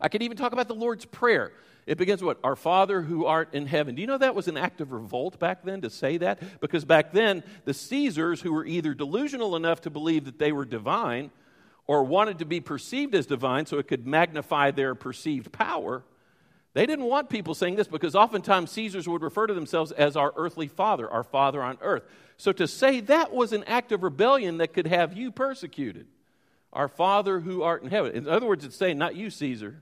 I 0.01 0.09
could 0.09 0.23
even 0.23 0.37
talk 0.37 0.51
about 0.53 0.67
the 0.67 0.75
Lord's 0.75 1.05
Prayer. 1.05 1.51
It 1.85 1.97
begins 1.97 2.23
with, 2.23 2.37
Our 2.43 2.55
Father 2.55 3.01
who 3.01 3.25
art 3.25 3.53
in 3.53 3.65
heaven. 3.65 3.95
Do 3.95 4.01
you 4.01 4.07
know 4.07 4.17
that 4.17 4.35
was 4.35 4.47
an 4.47 4.57
act 4.57 4.81
of 4.81 4.91
revolt 4.91 5.39
back 5.39 5.63
then 5.63 5.81
to 5.81 5.89
say 5.89 6.17
that? 6.17 6.59
Because 6.59 6.85
back 6.85 7.11
then, 7.11 7.43
the 7.65 7.73
Caesars, 7.73 8.41
who 8.41 8.53
were 8.53 8.65
either 8.65 8.93
delusional 8.93 9.55
enough 9.55 9.81
to 9.81 9.89
believe 9.89 10.25
that 10.25 10.39
they 10.39 10.51
were 10.51 10.65
divine 10.65 11.31
or 11.87 12.03
wanted 12.03 12.39
to 12.39 12.45
be 12.45 12.61
perceived 12.61 13.15
as 13.15 13.25
divine 13.25 13.65
so 13.65 13.77
it 13.77 13.87
could 13.87 14.05
magnify 14.05 14.71
their 14.71 14.95
perceived 14.95 15.51
power, 15.51 16.03
they 16.73 16.85
didn't 16.85 17.05
want 17.05 17.29
people 17.29 17.53
saying 17.53 17.75
this 17.75 17.87
because 17.87 18.15
oftentimes 18.15 18.71
Caesars 18.71 19.07
would 19.07 19.21
refer 19.21 19.47
to 19.47 19.53
themselves 19.53 19.91
as 19.91 20.15
our 20.15 20.31
earthly 20.37 20.67
father, 20.67 21.09
our 21.09 21.23
father 21.23 21.61
on 21.61 21.77
earth. 21.81 22.03
So 22.37 22.51
to 22.53 22.67
say 22.67 23.01
that 23.01 23.33
was 23.33 23.53
an 23.53 23.63
act 23.65 23.91
of 23.91 24.03
rebellion 24.03 24.57
that 24.59 24.73
could 24.73 24.87
have 24.87 25.17
you 25.17 25.31
persecuted. 25.31 26.07
Our 26.73 26.87
Father 26.87 27.41
who 27.41 27.63
art 27.63 27.83
in 27.83 27.89
heaven. 27.89 28.15
In 28.15 28.29
other 28.29 28.47
words, 28.47 28.63
it's 28.63 28.77
saying, 28.77 28.97
not 28.97 29.15
you, 29.15 29.29
Caesar, 29.29 29.81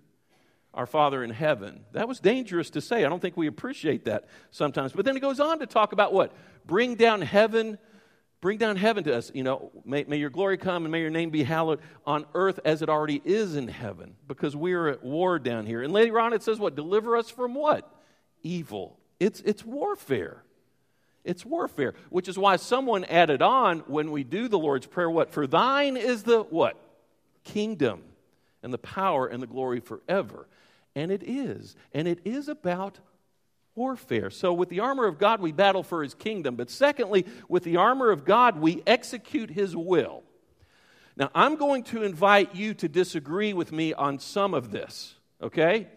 our 0.73 0.85
Father 0.85 1.23
in 1.23 1.29
heaven. 1.31 1.83
That 1.93 2.07
was 2.07 2.19
dangerous 2.19 2.69
to 2.71 2.81
say. 2.81 3.03
I 3.03 3.09
don't 3.09 3.19
think 3.19 3.35
we 3.35 3.47
appreciate 3.47 4.05
that 4.05 4.25
sometimes. 4.51 4.91
But 4.93 5.05
then 5.05 5.17
it 5.17 5.21
goes 5.21 5.39
on 5.39 5.59
to 5.59 5.65
talk 5.65 5.93
about 5.93 6.13
what? 6.13 6.31
Bring 6.65 6.95
down 6.95 7.21
heaven, 7.21 7.79
bring 8.39 8.57
down 8.57 8.75
heaven 8.75 9.03
to 9.05 9.15
us. 9.15 9.31
You 9.33 9.43
know, 9.43 9.71
may, 9.83 10.03
may 10.03 10.17
your 10.17 10.29
glory 10.29 10.57
come 10.57 10.85
and 10.85 10.91
may 10.91 11.01
your 11.01 11.09
name 11.09 11.31
be 11.31 11.43
hallowed 11.43 11.79
on 12.05 12.25
earth 12.35 12.59
as 12.63 12.81
it 12.81 12.89
already 12.89 13.21
is 13.25 13.55
in 13.55 13.67
heaven, 13.67 14.15
because 14.27 14.55
we 14.55 14.73
are 14.73 14.87
at 14.87 15.03
war 15.03 15.39
down 15.39 15.65
here. 15.65 15.81
And 15.81 15.91
later 15.91 16.19
on 16.19 16.33
it 16.33 16.43
says 16.43 16.59
what? 16.59 16.75
Deliver 16.75 17.17
us 17.17 17.29
from 17.29 17.55
what? 17.55 17.91
Evil. 18.43 18.99
It's, 19.19 19.41
it's 19.41 19.65
warfare. 19.65 20.43
It's 21.25 21.45
warfare, 21.45 21.95
which 22.09 22.29
is 22.29 22.37
why 22.37 22.55
someone 22.55 23.03
added 23.05 23.41
on 23.41 23.79
when 23.87 24.11
we 24.11 24.23
do 24.23 24.47
the 24.47 24.57
Lord's 24.57 24.85
Prayer, 24.85 25.09
what? 25.09 25.31
For 25.31 25.45
thine 25.45 25.97
is 25.97 26.23
the 26.23 26.43
what? 26.43 26.77
Kingdom 27.43 28.03
and 28.63 28.71
the 28.71 28.77
power 28.77 29.27
and 29.27 29.41
the 29.41 29.47
glory 29.47 29.79
forever. 29.79 30.47
And 30.99 31.13
it 31.13 31.23
is. 31.23 31.77
And 31.93 32.09
it 32.09 32.19
is 32.25 32.49
about 32.49 32.99
warfare. 33.73 34.29
So, 34.29 34.51
with 34.51 34.67
the 34.67 34.81
armor 34.81 35.07
of 35.07 35.17
God, 35.17 35.39
we 35.39 35.53
battle 35.53 35.81
for 35.81 36.03
his 36.03 36.13
kingdom. 36.13 36.57
But 36.57 36.69
secondly, 36.69 37.25
with 37.47 37.63
the 37.63 37.77
armor 37.77 38.11
of 38.11 38.25
God, 38.25 38.59
we 38.59 38.83
execute 38.85 39.49
his 39.49 39.77
will. 39.77 40.23
Now, 41.15 41.31
I'm 41.33 41.55
going 41.55 41.83
to 41.83 42.03
invite 42.03 42.53
you 42.53 42.73
to 42.73 42.89
disagree 42.89 43.53
with 43.53 43.71
me 43.71 43.93
on 43.93 44.19
some 44.19 44.53
of 44.53 44.71
this, 44.71 45.15
okay? 45.41 45.87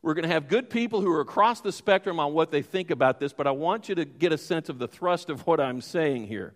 We're 0.00 0.14
going 0.14 0.26
to 0.26 0.32
have 0.32 0.48
good 0.48 0.70
people 0.70 1.02
who 1.02 1.12
are 1.12 1.20
across 1.20 1.60
the 1.60 1.72
spectrum 1.72 2.18
on 2.18 2.32
what 2.32 2.50
they 2.50 2.62
think 2.62 2.90
about 2.90 3.20
this, 3.20 3.34
but 3.34 3.46
I 3.46 3.50
want 3.50 3.90
you 3.90 3.96
to 3.96 4.06
get 4.06 4.32
a 4.32 4.38
sense 4.38 4.70
of 4.70 4.78
the 4.78 4.88
thrust 4.88 5.28
of 5.28 5.46
what 5.46 5.60
I'm 5.60 5.82
saying 5.82 6.26
here. 6.26 6.54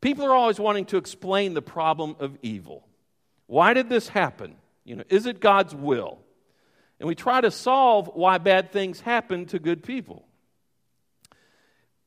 People 0.00 0.24
are 0.26 0.34
always 0.34 0.58
wanting 0.58 0.86
to 0.86 0.96
explain 0.96 1.54
the 1.54 1.62
problem 1.62 2.16
of 2.18 2.36
evil. 2.42 2.84
Why 3.46 3.74
did 3.74 3.88
this 3.88 4.08
happen? 4.08 4.56
You 4.84 4.96
know, 4.96 5.04
is 5.08 5.26
it 5.26 5.38
God's 5.38 5.72
will? 5.72 6.25
And 6.98 7.08
we 7.08 7.14
try 7.14 7.40
to 7.40 7.50
solve 7.50 8.10
why 8.14 8.38
bad 8.38 8.72
things 8.72 9.00
happen 9.00 9.46
to 9.46 9.58
good 9.58 9.82
people. 9.82 10.26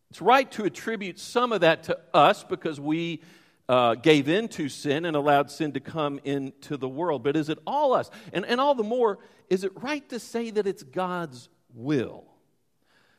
It's 0.10 0.22
right 0.22 0.50
to 0.54 0.66
attribute 0.66 1.20
some 1.20 1.52
of 1.52 1.62
that 1.62 1.84
to 1.84 2.00
us 2.14 2.44
because 2.44 2.80
we 2.80 3.22
uh, 3.68 3.94
gave 3.94 4.28
in 4.28 4.48
to 4.48 4.68
sin 4.68 5.06
and 5.06 5.16
allowed 5.16 5.52
sin 5.52 5.74
to 5.74 5.80
come 5.80 6.20
into 6.24 6.76
the 6.78 6.90
world. 6.90 7.24
But 7.24 7.36
is 7.36 7.50
it 7.50 7.60
all 7.68 7.94
us? 7.94 8.10
And, 8.34 8.44
and 8.46 8.60
all 8.60 8.74
the 8.74 8.84
more, 8.84 9.20
is 9.50 9.64
it 9.64 9.72
right 9.80 10.08
to 10.10 10.20
say 10.20 10.50
that 10.50 10.66
it's 10.66 10.82
God's 10.82 11.50
will? 11.76 12.26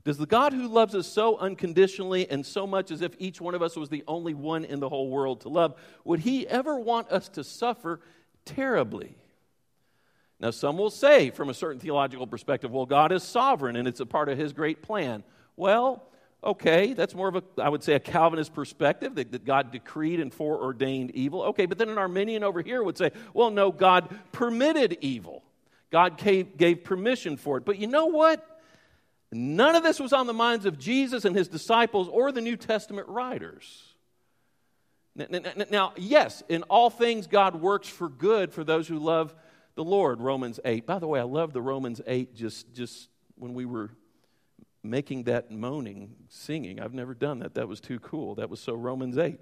Does 0.03 0.19
the 0.19 0.27
God 0.27 0.53
who 0.53 0.67
loves 0.67 0.95
us 0.95 1.07
so 1.07 1.37
unconditionally 1.37 2.29
and 2.29 2.45
so 2.45 2.67
much 2.67 2.91
as 2.91 3.03
if 3.03 3.15
each 3.19 3.41
one 3.41 3.55
of 3.55 3.63
us 3.63 3.77
was 3.77 3.91
the 3.91 4.03
only 4.09 4.35
one 4.35 4.65
in 4.65 4.81
the 4.81 4.89
whole 4.89 5.09
world 5.09 5.43
to 5.43 5.49
love, 5.49 5.75
would 6.05 6.21
he 6.21 6.49
ever 6.49 6.77
want 6.77 7.11
us 7.11 7.29
to 7.31 7.45
suffer 7.45 8.01
terribly? 8.45 9.15
Now, 10.41 10.51
some 10.51 10.79
will 10.79 10.91
say, 10.91 11.31
from 11.31 11.51
a 11.51 11.55
certain 11.55 11.79
theological 11.79 12.27
perspective, 12.27 12.71
well, 12.71 12.87
God 12.87 13.13
is 13.13 13.23
sovereign 13.23 13.77
and 13.77 13.87
it's 13.87 14.01
a 14.01 14.07
part 14.07 14.31
of 14.31 14.39
his 14.39 14.55
great 14.55 14.81
plan. 14.81 15.23
Well, 15.55 16.03
okay, 16.43 16.95
that's 16.95 17.15
more 17.15 17.29
of 17.29 17.37
a, 17.37 17.43
I 17.59 17.69
would 17.69 17.83
say, 17.83 17.93
a 17.93 18.01
Calvinist 18.01 18.55
perspective 18.55 19.15
that, 19.17 19.33
that 19.33 19.45
God 19.45 19.71
decreed 19.71 20.19
and 20.19 20.33
foreordained 20.33 21.11
evil. 21.11 21.43
Okay, 21.43 21.67
but 21.67 21.77
then 21.77 21.91
an 21.91 21.99
Arminian 21.99 22.43
over 22.43 22.63
here 22.63 22.83
would 22.83 22.97
say, 22.97 23.11
well, 23.35 23.51
no, 23.51 23.71
God 23.71 24.09
permitted 24.33 24.97
evil. 25.03 25.43
God 25.91 26.17
gave, 26.17 26.57
gave 26.57 26.85
permission 26.85 27.37
for 27.37 27.59
it. 27.59 27.67
But 27.67 27.79
you 27.79 27.87
know 27.87 28.07
what? 28.07 28.47
None 29.33 29.77
of 29.77 29.83
this 29.83 30.01
was 30.01 30.15
on 30.15 30.27
the 30.27 30.33
minds 30.33 30.65
of 30.65 30.79
Jesus 30.79 31.27
and 31.27 31.37
his 31.37 31.49
disciples 31.49 32.09
or 32.09 32.33
the 32.33 32.41
New 32.41 32.57
Testament 32.57 33.09
writers. 33.09 33.85
Now, 35.15 35.93
yes, 35.97 36.43
in 36.49 36.63
all 36.65 36.89
things, 36.89 37.27
God 37.27 37.57
works 37.61 37.89
for 37.89 38.09
good 38.09 38.53
for 38.53 38.65
those 38.65 38.89
who 38.89 38.99
love 38.99 39.35
the 39.81 39.85
Lord, 39.85 40.21
Romans 40.21 40.61
8. 40.63 40.85
By 40.85 40.99
the 40.99 41.07
way, 41.07 41.21
I 41.21 41.23
love 41.23 41.55
the 41.55 41.63
Romans 41.63 42.03
8 42.07 42.35
just, 42.35 42.75
just 42.75 43.09
when 43.37 43.55
we 43.55 43.65
were 43.65 43.89
making 44.83 45.23
that 45.23 45.51
moaning, 45.51 46.17
singing. 46.29 46.79
I've 46.79 46.93
never 46.93 47.15
done 47.15 47.39
that. 47.39 47.55
That 47.55 47.67
was 47.67 47.81
too 47.81 47.99
cool. 47.99 48.35
That 48.35 48.51
was 48.51 48.61
so 48.61 48.75
Romans 48.75 49.17
8. 49.17 49.41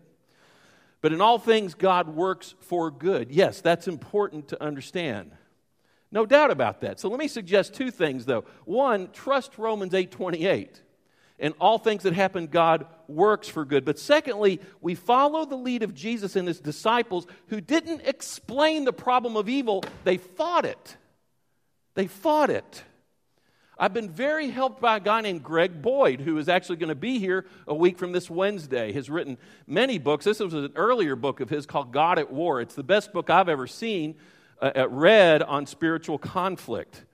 But 1.01 1.12
in 1.12 1.20
all 1.20 1.40
things, 1.40 1.74
God 1.74 2.11
works 2.11 2.55
for 2.61 2.88
good. 2.88 3.33
Yes, 3.33 3.61
that's 3.61 3.88
important 3.88 4.46
to 4.48 4.62
understand. 4.62 5.33
No 6.12 6.24
doubt 6.24 6.53
about 6.53 6.83
that. 6.83 7.01
So 7.01 7.09
let 7.09 7.18
me 7.18 7.27
suggest 7.27 7.74
two 7.74 7.90
things 7.90 8.24
though. 8.24 8.44
One, 8.64 9.11
trust 9.11 9.59
Romans 9.59 9.92
8:28. 9.92 10.83
In 11.38 11.53
all 11.61 11.79
things 11.79 12.03
that 12.03 12.14
happen, 12.14 12.48
God 12.48 12.87
works 13.07 13.48
for 13.48 13.64
good. 13.64 13.85
But 13.85 13.98
secondly, 13.98 14.61
we 14.81 14.94
follow 14.94 15.44
the 15.44 15.57
lead 15.57 15.83
of 15.83 15.94
Jesus 15.94 16.35
and 16.35 16.48
his 16.48 16.61
disciples 16.61 17.27
who 17.48 17.61
didn't 17.61 18.03
explain 18.05 18.85
the 18.85 18.92
problem 18.92 19.37
of 19.37 19.48
evil, 19.48 19.85
they 20.05 20.16
fought 20.16 20.64
it. 20.64 20.96
They 21.94 22.09
fought 22.09 22.51
it. 22.51 22.83
I've 23.79 23.94
been 23.94 24.11
very 24.11 24.51
helped 24.51 24.81
by 24.81 24.96
a 24.96 25.01
guy 25.01 25.20
named 25.20 25.44
Greg 25.44 25.81
Boyd, 25.81 26.20
who 26.20 26.37
is 26.38 26.48
actually 26.48 26.77
going 26.77 26.88
to 26.88 26.96
be 26.96 27.20
here 27.20 27.46
a 27.68 27.74
week 27.74 27.96
from 27.96 28.11
this 28.11 28.29
Wednesday. 28.29 28.92
Has 28.92 29.09
written 29.09 29.38
many 29.68 29.98
books. 29.98 30.24
This 30.24 30.40
was 30.40 30.53
an 30.53 30.72
earlier 30.74 31.14
book 31.14 31.38
of 31.38 31.48
his 31.48 31.64
called 31.64 31.92
God 31.92 32.18
at 32.18 32.33
War. 32.33 32.61
It's 32.61 32.74
the 32.74 32.83
best 32.83 33.12
book 33.12 33.31
I've 33.31 33.48
ever 33.48 33.68
seen, 33.68 34.16
uh, 34.61 34.72
uh, 34.74 34.88
read 34.88 35.42
on 35.42 35.66
spiritual 35.66 36.18
conflict. 36.18 37.05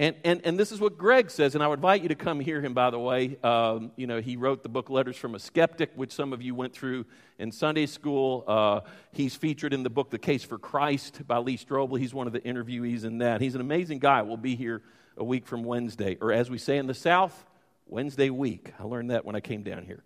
And, 0.00 0.16
and, 0.24 0.40
and 0.44 0.58
this 0.58 0.72
is 0.72 0.80
what 0.80 0.96
Greg 0.96 1.30
says, 1.30 1.54
and 1.54 1.62
I 1.62 1.68
would 1.68 1.80
invite 1.80 2.00
you 2.00 2.08
to 2.08 2.14
come 2.14 2.40
hear 2.40 2.62
him, 2.62 2.72
by 2.72 2.88
the 2.88 2.98
way. 2.98 3.36
Um, 3.44 3.92
you 3.96 4.06
know, 4.06 4.18
he 4.22 4.36
wrote 4.36 4.62
the 4.62 4.70
book 4.70 4.88
Letters 4.88 5.14
from 5.14 5.34
a 5.34 5.38
Skeptic, 5.38 5.90
which 5.94 6.10
some 6.10 6.32
of 6.32 6.40
you 6.40 6.54
went 6.54 6.72
through 6.72 7.04
in 7.38 7.52
Sunday 7.52 7.84
school. 7.84 8.42
Uh, 8.48 8.80
he's 9.12 9.36
featured 9.36 9.74
in 9.74 9.82
the 9.82 9.90
book 9.90 10.08
The 10.08 10.18
Case 10.18 10.42
for 10.42 10.56
Christ 10.56 11.26
by 11.26 11.36
Lee 11.36 11.58
Strobel. 11.58 11.98
He's 11.98 12.14
one 12.14 12.26
of 12.26 12.32
the 12.32 12.40
interviewees 12.40 13.04
in 13.04 13.18
that. 13.18 13.42
He's 13.42 13.54
an 13.54 13.60
amazing 13.60 13.98
guy. 13.98 14.22
We'll 14.22 14.38
be 14.38 14.56
here 14.56 14.80
a 15.18 15.24
week 15.24 15.46
from 15.46 15.64
Wednesday. 15.64 16.16
Or 16.22 16.32
as 16.32 16.48
we 16.48 16.56
say 16.56 16.78
in 16.78 16.86
the 16.86 16.94
South, 16.94 17.44
Wednesday 17.86 18.30
week. 18.30 18.72
I 18.78 18.84
learned 18.84 19.10
that 19.10 19.26
when 19.26 19.36
I 19.36 19.40
came 19.40 19.62
down 19.62 19.84
here. 19.84 20.02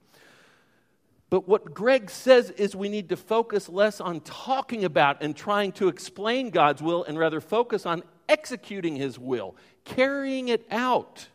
But 1.30 1.46
what 1.46 1.72
Greg 1.72 2.10
says 2.10 2.50
is 2.50 2.74
we 2.74 2.88
need 2.88 3.10
to 3.10 3.16
focus 3.16 3.68
less 3.68 4.00
on 4.00 4.22
talking 4.22 4.84
about 4.84 5.22
and 5.22 5.36
trying 5.36 5.70
to 5.72 5.86
explain 5.86 6.50
God's 6.50 6.82
will 6.82 7.04
and 7.04 7.16
rather 7.16 7.40
focus 7.40 7.86
on 7.86 8.02
executing 8.28 8.96
his 8.96 9.18
will, 9.18 9.56
carrying 9.84 10.48
it 10.48 10.66
out. 10.70 11.28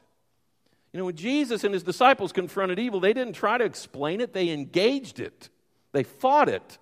You 0.91 0.99
know, 0.99 1.05
when 1.05 1.15
Jesus 1.15 1.63
and 1.63 1.73
his 1.73 1.83
disciples 1.83 2.31
confronted 2.31 2.79
evil, 2.79 2.99
they 2.99 3.13
didn't 3.13 3.33
try 3.33 3.57
to 3.57 3.63
explain 3.63 4.21
it, 4.21 4.33
they 4.33 4.49
engaged 4.49 5.19
it, 5.19 5.49
they 5.91 6.03
fought 6.03 6.49
it. 6.49 6.77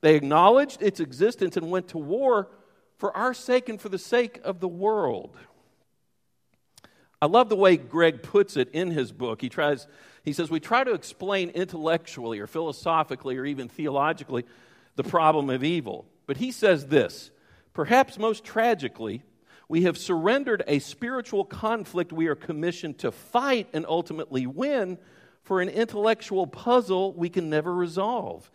They 0.00 0.14
acknowledged 0.14 0.80
its 0.80 1.00
existence 1.00 1.56
and 1.56 1.70
went 1.70 1.88
to 1.88 1.98
war 1.98 2.48
for 2.98 3.16
our 3.16 3.34
sake 3.34 3.68
and 3.68 3.80
for 3.80 3.88
the 3.88 3.98
sake 3.98 4.40
of 4.44 4.60
the 4.60 4.68
world. 4.68 5.36
I 7.20 7.26
love 7.26 7.48
the 7.48 7.56
way 7.56 7.76
Greg 7.76 8.22
puts 8.22 8.56
it 8.56 8.70
in 8.72 8.92
his 8.92 9.10
book. 9.10 9.40
He 9.40 9.48
tries 9.48 9.86
he 10.24 10.32
says 10.32 10.50
we 10.50 10.60
try 10.60 10.84
to 10.84 10.92
explain 10.92 11.50
intellectually 11.50 12.38
or 12.38 12.46
philosophically 12.46 13.38
or 13.38 13.46
even 13.46 13.68
theologically 13.68 14.44
the 14.94 15.04
problem 15.04 15.48
of 15.48 15.64
evil. 15.64 16.04
But 16.26 16.36
he 16.36 16.52
says 16.52 16.86
this, 16.86 17.30
perhaps 17.72 18.18
most 18.18 18.44
tragically, 18.44 19.22
we 19.68 19.82
have 19.82 19.98
surrendered 19.98 20.62
a 20.66 20.78
spiritual 20.78 21.44
conflict 21.44 22.12
we 22.12 22.26
are 22.26 22.34
commissioned 22.34 22.98
to 22.98 23.12
fight 23.12 23.68
and 23.74 23.84
ultimately 23.86 24.46
win 24.46 24.98
for 25.42 25.60
an 25.60 25.68
intellectual 25.68 26.46
puzzle 26.46 27.12
we 27.12 27.28
can 27.28 27.50
never 27.50 27.74
resolve. 27.74 28.50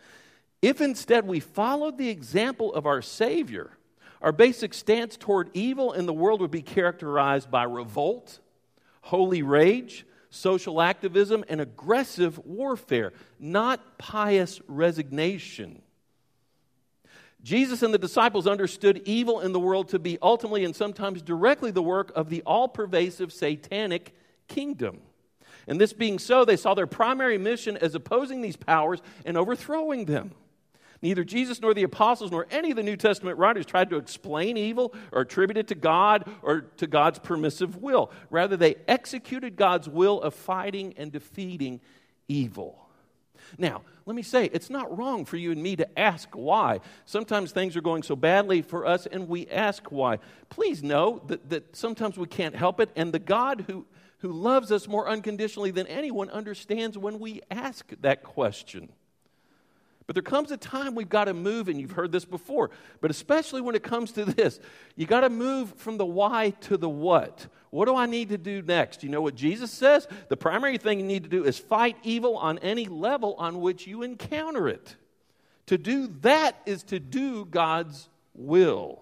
If 0.62 0.82
instead 0.82 1.28
we 1.28 1.40
followed 1.40 1.98
the 1.98 2.10
example 2.10 2.74
of 2.74 2.88
our 2.88 3.02
Savior, 3.02 3.78
our 4.24 4.32
basic 4.32 4.74
stance 4.74 5.18
toward 5.18 5.52
evil 5.54 5.94
in 5.94 6.06
the 6.08 6.14
world 6.14 6.42
would 6.42 6.52
be 6.52 6.62
characterized 6.62 7.52
by 7.52 7.64
revolt, 7.64 8.40
holy 9.02 9.44
rage, 9.44 10.06
social 10.32 10.82
activism, 10.82 11.44
and 11.48 11.62
aggressive 11.62 12.40
warfare, 12.44 13.14
not 13.40 14.00
pious 14.00 14.62
resignation. 14.68 15.83
Jesus 17.44 17.84
and 17.84 17.94
the 17.94 17.98
disciples 17.98 18.48
understood 18.48 19.02
evil 19.06 19.42
in 19.42 19.52
the 19.52 19.60
world 19.60 19.90
to 19.90 20.00
be 20.00 20.18
ultimately 20.22 20.64
and 20.64 20.76
sometimes 20.76 21.22
directly 21.22 21.72
the 21.72 21.84
work 21.84 22.12
of 22.16 22.30
the 22.30 22.42
all 22.46 22.70
pervasive 22.70 23.34
satanic 23.34 24.16
kingdom. 24.48 25.02
And 25.68 25.80
this 25.80 25.94
being 25.94 26.20
so, 26.20 26.46
they 26.46 26.58
saw 26.58 26.74
their 26.74 26.88
primary 26.88 27.38
mission 27.38 27.78
as 27.78 27.96
opposing 27.96 28.42
these 28.42 28.56
powers 28.56 29.02
and 29.26 29.38
overthrowing 29.38 30.06
them. 30.06 30.32
Neither 31.02 31.26
Jesus 31.26 31.62
nor 31.62 31.74
the 31.74 31.84
apostles 31.84 32.32
nor 32.32 32.48
any 32.50 32.72
of 32.72 32.78
the 32.78 32.84
New 32.84 32.96
Testament 32.96 33.38
writers 33.38 33.66
tried 33.66 33.90
to 33.90 33.98
explain 33.98 34.56
evil 34.56 34.94
or 35.12 35.22
attribute 35.22 35.58
it 35.58 35.68
to 35.68 35.76
God 35.76 36.30
or 36.42 36.62
to 36.78 36.88
God's 36.88 37.20
permissive 37.20 37.82
will. 37.82 38.10
Rather, 38.30 38.56
they 38.56 38.76
executed 38.88 39.58
God's 39.58 39.90
will 39.90 40.22
of 40.22 40.34
fighting 40.34 40.94
and 40.96 41.12
defeating 41.12 41.82
evil. 42.30 42.83
Now, 43.58 43.82
let 44.06 44.16
me 44.16 44.22
say, 44.22 44.46
it's 44.46 44.70
not 44.70 44.96
wrong 44.98 45.26
for 45.26 45.38
you 45.38 45.52
and 45.52 45.62
me 45.62 45.76
to 45.78 46.00
ask 46.00 46.30
why. 46.34 46.80
Sometimes 47.06 47.52
things 47.52 47.76
are 47.78 47.82
going 47.82 48.04
so 48.04 48.16
badly 48.16 48.62
for 48.62 48.86
us 48.86 49.06
and 49.06 49.28
we 49.28 49.48
ask 49.48 49.92
why. 49.92 50.20
Please 50.50 50.84
know 50.84 51.22
that, 51.28 51.50
that 51.50 51.76
sometimes 51.76 52.18
we 52.18 52.28
can't 52.28 52.56
help 52.56 52.80
it, 52.80 52.90
and 52.96 53.14
the 53.14 53.20
God 53.20 53.66
who, 53.68 53.86
who 54.20 54.32
loves 54.32 54.72
us 54.72 54.88
more 54.88 55.08
unconditionally 55.08 55.72
than 55.72 55.88
anyone 55.88 56.30
understands 56.30 56.98
when 56.98 57.20
we 57.20 57.42
ask 57.50 57.92
that 58.02 58.24
question. 58.24 58.90
But 60.06 60.16
there 60.16 60.24
comes 60.24 60.52
a 60.52 60.58
time 60.58 60.96
we've 60.96 61.10
got 61.10 61.26
to 61.26 61.34
move, 61.34 61.70
and 61.70 61.80
you've 61.80 61.92
heard 61.92 62.12
this 62.12 62.26
before, 62.26 62.72
but 63.00 63.10
especially 63.10 63.62
when 63.62 63.76
it 63.76 63.84
comes 63.84 64.12
to 64.14 64.26
this, 64.36 64.60
you 64.96 65.06
got 65.06 65.22
to 65.22 65.30
move 65.30 65.74
from 65.76 65.98
the 65.98 66.06
why 66.06 66.52
to 66.62 66.78
the 66.78 66.90
what. 66.90 67.48
What 67.70 67.86
do 67.86 67.96
I 67.96 68.06
need 68.06 68.30
to 68.30 68.38
do 68.38 68.62
next? 68.62 69.04
You 69.04 69.10
know 69.10 69.22
what 69.22 69.36
Jesus 69.36 69.72
says? 69.72 70.08
The 70.30 70.38
primary 70.38 70.78
thing 70.78 71.00
you 71.00 71.06
need 71.06 71.24
to 71.24 71.30
do 71.30 71.44
is 71.44 71.58
fight 71.58 71.98
evil 72.04 72.38
on 72.38 72.60
any 72.60 72.86
level 72.86 73.36
on 73.38 73.62
which 73.62 73.88
you 73.88 74.04
encounter 74.04 74.68
it. 74.68 74.96
To 75.68 75.78
do 75.78 76.08
that 76.22 76.56
is 76.66 76.84
to 76.84 77.00
do 77.00 77.46
God's 77.46 78.10
will. 78.34 79.02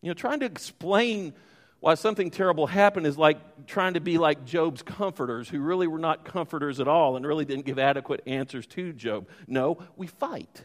You 0.00 0.08
know, 0.08 0.14
trying 0.14 0.40
to 0.40 0.46
explain 0.46 1.34
why 1.82 1.94
something 1.94 2.30
terrible 2.30 2.68
happened 2.68 3.08
is 3.08 3.18
like 3.18 3.66
trying 3.66 3.94
to 3.94 4.00
be 4.00 4.16
like 4.16 4.44
Job's 4.44 4.82
comforters, 4.82 5.48
who 5.48 5.58
really 5.58 5.88
were 5.88 5.98
not 5.98 6.24
comforters 6.24 6.78
at 6.78 6.86
all 6.86 7.16
and 7.16 7.26
really 7.26 7.44
didn't 7.44 7.66
give 7.66 7.76
adequate 7.76 8.22
answers 8.24 8.68
to 8.68 8.92
Job. 8.92 9.26
No, 9.48 9.78
we 9.96 10.06
fight. 10.06 10.62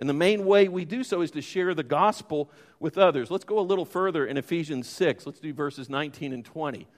And 0.00 0.08
the 0.08 0.12
main 0.12 0.46
way 0.46 0.66
we 0.66 0.84
do 0.84 1.04
so 1.04 1.20
is 1.20 1.30
to 1.30 1.40
share 1.40 1.74
the 1.74 1.84
gospel 1.84 2.50
with 2.80 2.98
others. 2.98 3.30
Let's 3.30 3.44
go 3.44 3.60
a 3.60 3.62
little 3.62 3.84
further 3.84 4.26
in 4.26 4.36
Ephesians 4.36 4.88
6. 4.88 5.26
Let's 5.26 5.38
do 5.38 5.54
verses 5.54 5.88
19 5.88 6.32
and 6.32 6.44
20. 6.44 6.88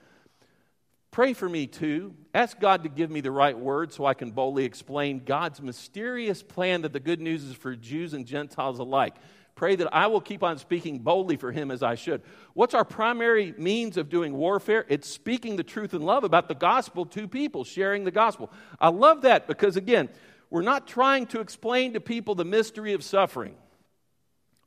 Pray 1.11 1.33
for 1.33 1.47
me 1.47 1.67
too. 1.67 2.15
Ask 2.33 2.59
God 2.59 2.81
to 2.81 2.89
give 2.89 3.11
me 3.11 3.21
the 3.21 3.29
right 3.29 3.57
words 3.57 3.95
so 3.95 4.07
I 4.07 4.15
can 4.15 4.31
boldly 4.31 4.65
explain 4.65 5.21
God's 5.23 5.61
mysterious 5.61 6.41
plan 6.41 6.81
that 6.81 6.93
the 6.93 6.99
good 6.99 7.21
news 7.21 7.43
is 7.43 7.55
for 7.55 7.75
Jews 7.75 8.15
and 8.15 8.25
Gentiles 8.25 8.79
alike. 8.79 9.13
Pray 9.57 9.75
that 9.75 9.91
I 9.91 10.05
will 10.05 10.21
keep 10.21 10.43
on 10.43 10.59
speaking 10.59 10.99
boldly 10.99 11.35
for 11.35 11.51
him 11.51 11.71
as 11.71 11.81
I 11.81 11.95
should. 11.95 12.21
What's 12.53 12.75
our 12.75 12.85
primary 12.85 13.55
means 13.57 13.97
of 13.97 14.07
doing 14.07 14.33
warfare? 14.33 14.85
It's 14.87 15.09
speaking 15.09 15.55
the 15.55 15.63
truth 15.63 15.95
in 15.95 16.03
love 16.03 16.23
about 16.23 16.47
the 16.47 16.53
gospel 16.53 17.07
to 17.07 17.27
people, 17.27 17.63
sharing 17.63 18.03
the 18.03 18.11
gospel. 18.11 18.51
I 18.79 18.89
love 18.89 19.23
that 19.23 19.47
because, 19.47 19.75
again, 19.75 20.09
we're 20.51 20.61
not 20.61 20.87
trying 20.87 21.25
to 21.27 21.39
explain 21.39 21.93
to 21.93 21.99
people 21.99 22.35
the 22.35 22.45
mystery 22.45 22.93
of 22.93 23.03
suffering. 23.03 23.55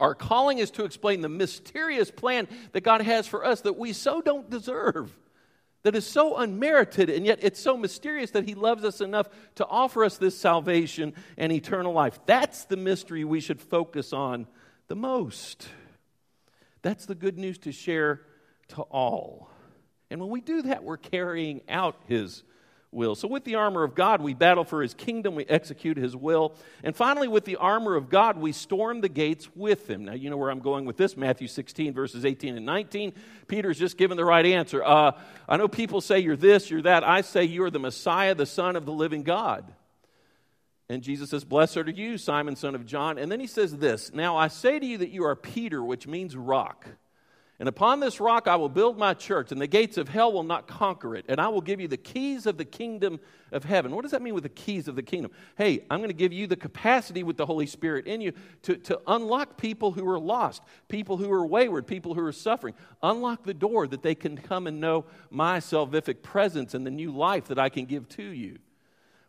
Our 0.00 0.16
calling 0.16 0.58
is 0.58 0.72
to 0.72 0.84
explain 0.84 1.20
the 1.20 1.28
mysterious 1.28 2.10
plan 2.10 2.48
that 2.72 2.80
God 2.80 3.00
has 3.00 3.28
for 3.28 3.44
us 3.44 3.60
that 3.60 3.78
we 3.78 3.92
so 3.92 4.20
don't 4.20 4.50
deserve, 4.50 5.16
that 5.84 5.94
is 5.94 6.04
so 6.04 6.36
unmerited, 6.36 7.10
and 7.10 7.24
yet 7.24 7.38
it's 7.42 7.60
so 7.60 7.76
mysterious 7.76 8.32
that 8.32 8.44
He 8.44 8.56
loves 8.56 8.82
us 8.82 9.00
enough 9.00 9.28
to 9.54 9.66
offer 9.66 10.04
us 10.04 10.18
this 10.18 10.36
salvation 10.36 11.14
and 11.38 11.52
eternal 11.52 11.92
life. 11.92 12.18
That's 12.26 12.64
the 12.64 12.76
mystery 12.76 13.24
we 13.24 13.38
should 13.38 13.60
focus 13.60 14.12
on 14.12 14.48
the 14.90 14.96
most. 14.96 15.68
That's 16.82 17.06
the 17.06 17.14
good 17.14 17.38
news 17.38 17.58
to 17.58 17.70
share 17.70 18.22
to 18.70 18.82
all. 18.82 19.48
And 20.10 20.20
when 20.20 20.30
we 20.30 20.40
do 20.40 20.62
that, 20.62 20.82
we're 20.82 20.96
carrying 20.96 21.60
out 21.68 21.94
His 22.08 22.42
will. 22.90 23.14
So, 23.14 23.28
with 23.28 23.44
the 23.44 23.54
armor 23.54 23.84
of 23.84 23.94
God, 23.94 24.20
we 24.20 24.34
battle 24.34 24.64
for 24.64 24.82
His 24.82 24.92
kingdom, 24.92 25.36
we 25.36 25.44
execute 25.44 25.96
His 25.96 26.16
will. 26.16 26.56
And 26.82 26.96
finally, 26.96 27.28
with 27.28 27.44
the 27.44 27.54
armor 27.54 27.94
of 27.94 28.10
God, 28.10 28.36
we 28.36 28.50
storm 28.50 29.00
the 29.00 29.08
gates 29.08 29.48
with 29.54 29.88
Him. 29.88 30.06
Now, 30.06 30.14
you 30.14 30.28
know 30.28 30.36
where 30.36 30.50
I'm 30.50 30.58
going 30.58 30.86
with 30.86 30.96
this 30.96 31.16
Matthew 31.16 31.46
16, 31.46 31.94
verses 31.94 32.24
18 32.24 32.56
and 32.56 32.66
19. 32.66 33.12
Peter's 33.46 33.78
just 33.78 33.96
given 33.96 34.16
the 34.16 34.24
right 34.24 34.44
answer. 34.44 34.82
Uh, 34.82 35.12
I 35.48 35.56
know 35.56 35.68
people 35.68 36.00
say 36.00 36.18
you're 36.18 36.34
this, 36.34 36.68
you're 36.68 36.82
that. 36.82 37.04
I 37.04 37.20
say 37.20 37.44
you're 37.44 37.70
the 37.70 37.78
Messiah, 37.78 38.34
the 38.34 38.44
Son 38.44 38.74
of 38.74 38.86
the 38.86 38.92
living 38.92 39.22
God. 39.22 39.72
And 40.90 41.04
Jesus 41.04 41.30
says, 41.30 41.44
Blessed 41.44 41.76
are 41.76 41.88
you, 41.88 42.18
Simon, 42.18 42.56
son 42.56 42.74
of 42.74 42.84
John. 42.84 43.16
And 43.16 43.30
then 43.30 43.38
he 43.38 43.46
says 43.46 43.76
this 43.76 44.12
Now 44.12 44.36
I 44.36 44.48
say 44.48 44.80
to 44.80 44.84
you 44.84 44.98
that 44.98 45.10
you 45.10 45.24
are 45.24 45.36
Peter, 45.36 45.84
which 45.84 46.08
means 46.08 46.36
rock. 46.36 46.84
And 47.60 47.68
upon 47.68 48.00
this 48.00 48.18
rock 48.18 48.48
I 48.48 48.56
will 48.56 48.68
build 48.68 48.98
my 48.98 49.14
church, 49.14 49.52
and 49.52 49.60
the 49.60 49.68
gates 49.68 49.98
of 49.98 50.08
hell 50.08 50.32
will 50.32 50.42
not 50.42 50.66
conquer 50.66 51.14
it. 51.14 51.26
And 51.28 51.40
I 51.40 51.46
will 51.46 51.60
give 51.60 51.80
you 51.80 51.86
the 51.86 51.96
keys 51.96 52.44
of 52.44 52.56
the 52.56 52.64
kingdom 52.64 53.20
of 53.52 53.62
heaven. 53.62 53.94
What 53.94 54.02
does 54.02 54.10
that 54.10 54.20
mean 54.20 54.34
with 54.34 54.42
the 54.42 54.48
keys 54.48 54.88
of 54.88 54.96
the 54.96 55.02
kingdom? 55.04 55.30
Hey, 55.56 55.84
I'm 55.88 56.00
going 56.00 56.10
to 56.10 56.14
give 56.14 56.32
you 56.32 56.48
the 56.48 56.56
capacity 56.56 57.22
with 57.22 57.36
the 57.36 57.46
Holy 57.46 57.66
Spirit 57.66 58.08
in 58.08 58.20
you 58.20 58.32
to, 58.62 58.76
to 58.78 59.00
unlock 59.06 59.58
people 59.58 59.92
who 59.92 60.08
are 60.08 60.18
lost, 60.18 60.60
people 60.88 61.18
who 61.18 61.30
are 61.30 61.46
wayward, 61.46 61.86
people 61.86 62.14
who 62.14 62.24
are 62.24 62.32
suffering. 62.32 62.74
Unlock 63.00 63.44
the 63.44 63.54
door 63.54 63.86
that 63.86 64.02
they 64.02 64.16
can 64.16 64.36
come 64.36 64.66
and 64.66 64.80
know 64.80 65.04
my 65.30 65.60
salvific 65.60 66.22
presence 66.22 66.74
and 66.74 66.84
the 66.84 66.90
new 66.90 67.12
life 67.12 67.44
that 67.44 67.60
I 67.60 67.68
can 67.68 67.84
give 67.84 68.08
to 68.08 68.24
you. 68.24 68.58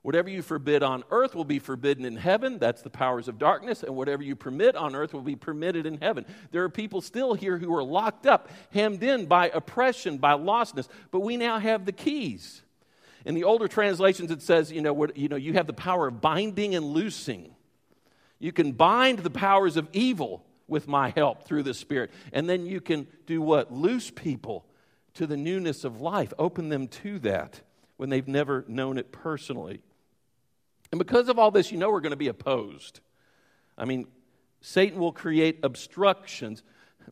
Whatever 0.04 0.30
you 0.30 0.42
forbid 0.42 0.82
on 0.82 1.04
earth 1.12 1.36
will 1.36 1.46
be 1.46 1.60
forbidden 1.60 2.06
in 2.06 2.16
heaven. 2.16 2.58
That's 2.58 2.82
the 2.82 2.90
powers 2.90 3.28
of 3.28 3.38
darkness. 3.38 3.84
And 3.84 3.96
whatever 3.96 4.24
you 4.24 4.36
permit 4.36 4.76
on 4.76 4.96
earth 4.96 5.14
will 5.14 5.22
be 5.22 5.36
permitted 5.36 5.86
in 5.86 6.00
heaven. 6.00 6.26
There 6.52 6.64
are 6.64 6.70
people 6.70 7.02
still 7.02 7.36
here 7.36 7.60
who 7.60 7.76
are 7.76 7.84
locked 7.84 8.26
up, 8.26 8.50
hemmed 8.72 9.04
in 9.04 9.28
by 9.28 9.50
oppression, 9.50 10.18
by 10.18 10.34
lostness. 10.34 10.88
But 11.12 11.20
we 11.20 11.38
now 11.38 11.60
have 11.60 11.86
the 11.86 11.92
keys. 11.92 12.64
In 13.26 13.36
the 13.36 13.44
older 13.44 13.68
translations, 13.68 14.32
it 14.32 14.42
says, 14.42 14.72
you 14.72 14.82
know, 14.82 14.94
what, 14.94 15.16
you 15.16 15.28
know, 15.28 15.36
you 15.36 15.54
have 15.54 15.68
the 15.68 15.74
power 15.74 16.08
of 16.08 16.20
binding 16.20 16.74
and 16.74 16.86
loosing. 16.86 17.54
You 18.40 18.52
can 18.52 18.72
bind 18.72 19.20
the 19.20 19.30
powers 19.30 19.78
of 19.78 19.88
evil 19.94 20.44
with 20.68 20.88
my 20.88 21.10
help 21.10 21.44
through 21.44 21.62
the 21.62 21.76
Spirit. 21.76 22.10
And 22.34 22.50
then 22.50 22.66
you 22.66 22.82
can 22.82 23.06
do 23.28 23.40
what? 23.40 23.72
Loose 23.72 24.10
people 24.10 24.66
to 25.14 25.28
the 25.28 25.38
newness 25.38 25.84
of 25.84 26.02
life, 26.02 26.34
open 26.40 26.70
them 26.70 26.88
to 26.88 27.20
that 27.20 27.62
when 27.98 28.10
they've 28.10 28.28
never 28.28 28.66
known 28.68 28.98
it 28.98 29.12
personally. 29.12 29.82
And 30.92 31.00
because 31.00 31.30
of 31.30 31.40
all 31.40 31.52
this, 31.52 31.72
you 31.72 31.78
know 31.78 31.90
we're 31.90 32.02
going 32.02 32.12
to 32.12 32.18
be 32.18 32.28
opposed. 32.28 33.00
I 33.78 33.86
mean, 33.86 34.08
Satan 34.62 35.00
will 35.00 35.14
create 35.14 35.60
obstructions. 35.64 36.64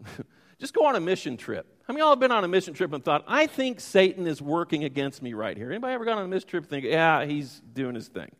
Just 0.59 0.73
go 0.73 0.85
on 0.85 0.95
a 0.95 0.99
mission 0.99 1.37
trip. 1.37 1.65
How 1.87 1.93
many 1.93 2.01
of 2.01 2.05
y'all 2.05 2.11
have 2.11 2.19
been 2.19 2.31
on 2.31 2.43
a 2.43 2.47
mission 2.47 2.73
trip 2.73 2.93
and 2.93 3.03
thought, 3.03 3.23
I 3.27 3.47
think 3.47 3.79
Satan 3.79 4.27
is 4.27 4.41
working 4.41 4.83
against 4.83 5.23
me 5.23 5.33
right 5.33 5.57
here? 5.57 5.71
Anybody 5.71 5.93
ever 5.93 6.05
gone 6.05 6.19
on 6.19 6.25
a 6.25 6.27
mission 6.27 6.47
trip 6.49 6.63
and 6.63 6.69
think, 6.69 6.85
yeah, 6.85 7.25
he's 7.25 7.61
doing 7.73 7.95
his 7.95 8.07
thing? 8.07 8.31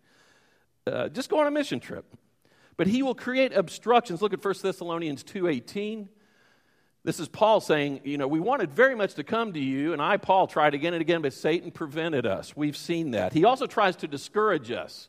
Uh, 0.85 1.09
just 1.09 1.29
go 1.29 1.39
on 1.39 1.47
a 1.47 1.51
mission 1.51 1.79
trip. 1.79 2.05
But 2.77 2.87
he 2.87 3.01
will 3.01 3.15
create 3.15 3.53
obstructions. 3.53 4.21
Look 4.21 4.33
at 4.33 4.43
1 4.43 4.53
Thessalonians 4.61 5.23
2.18. 5.23 6.07
This 7.03 7.19
is 7.19 7.27
Paul 7.27 7.61
saying, 7.61 8.01
you 8.03 8.17
know, 8.17 8.27
we 8.27 8.39
wanted 8.39 8.71
very 8.71 8.93
much 8.93 9.15
to 9.15 9.23
come 9.23 9.53
to 9.53 9.59
you, 9.59 9.93
and 9.93 10.01
I, 10.01 10.17
Paul, 10.17 10.47
tried 10.47 10.73
again 10.73 10.93
and 10.93 11.01
again, 11.01 11.21
but 11.21 11.33
Satan 11.33 11.71
prevented 11.71 12.25
us. 12.25 12.55
We've 12.55 12.77
seen 12.77 13.11
that. 13.11 13.33
He 13.33 13.45
also 13.45 13.65
tries 13.65 13.95
to 13.97 14.07
discourage 14.07 14.69
us. 14.69 15.07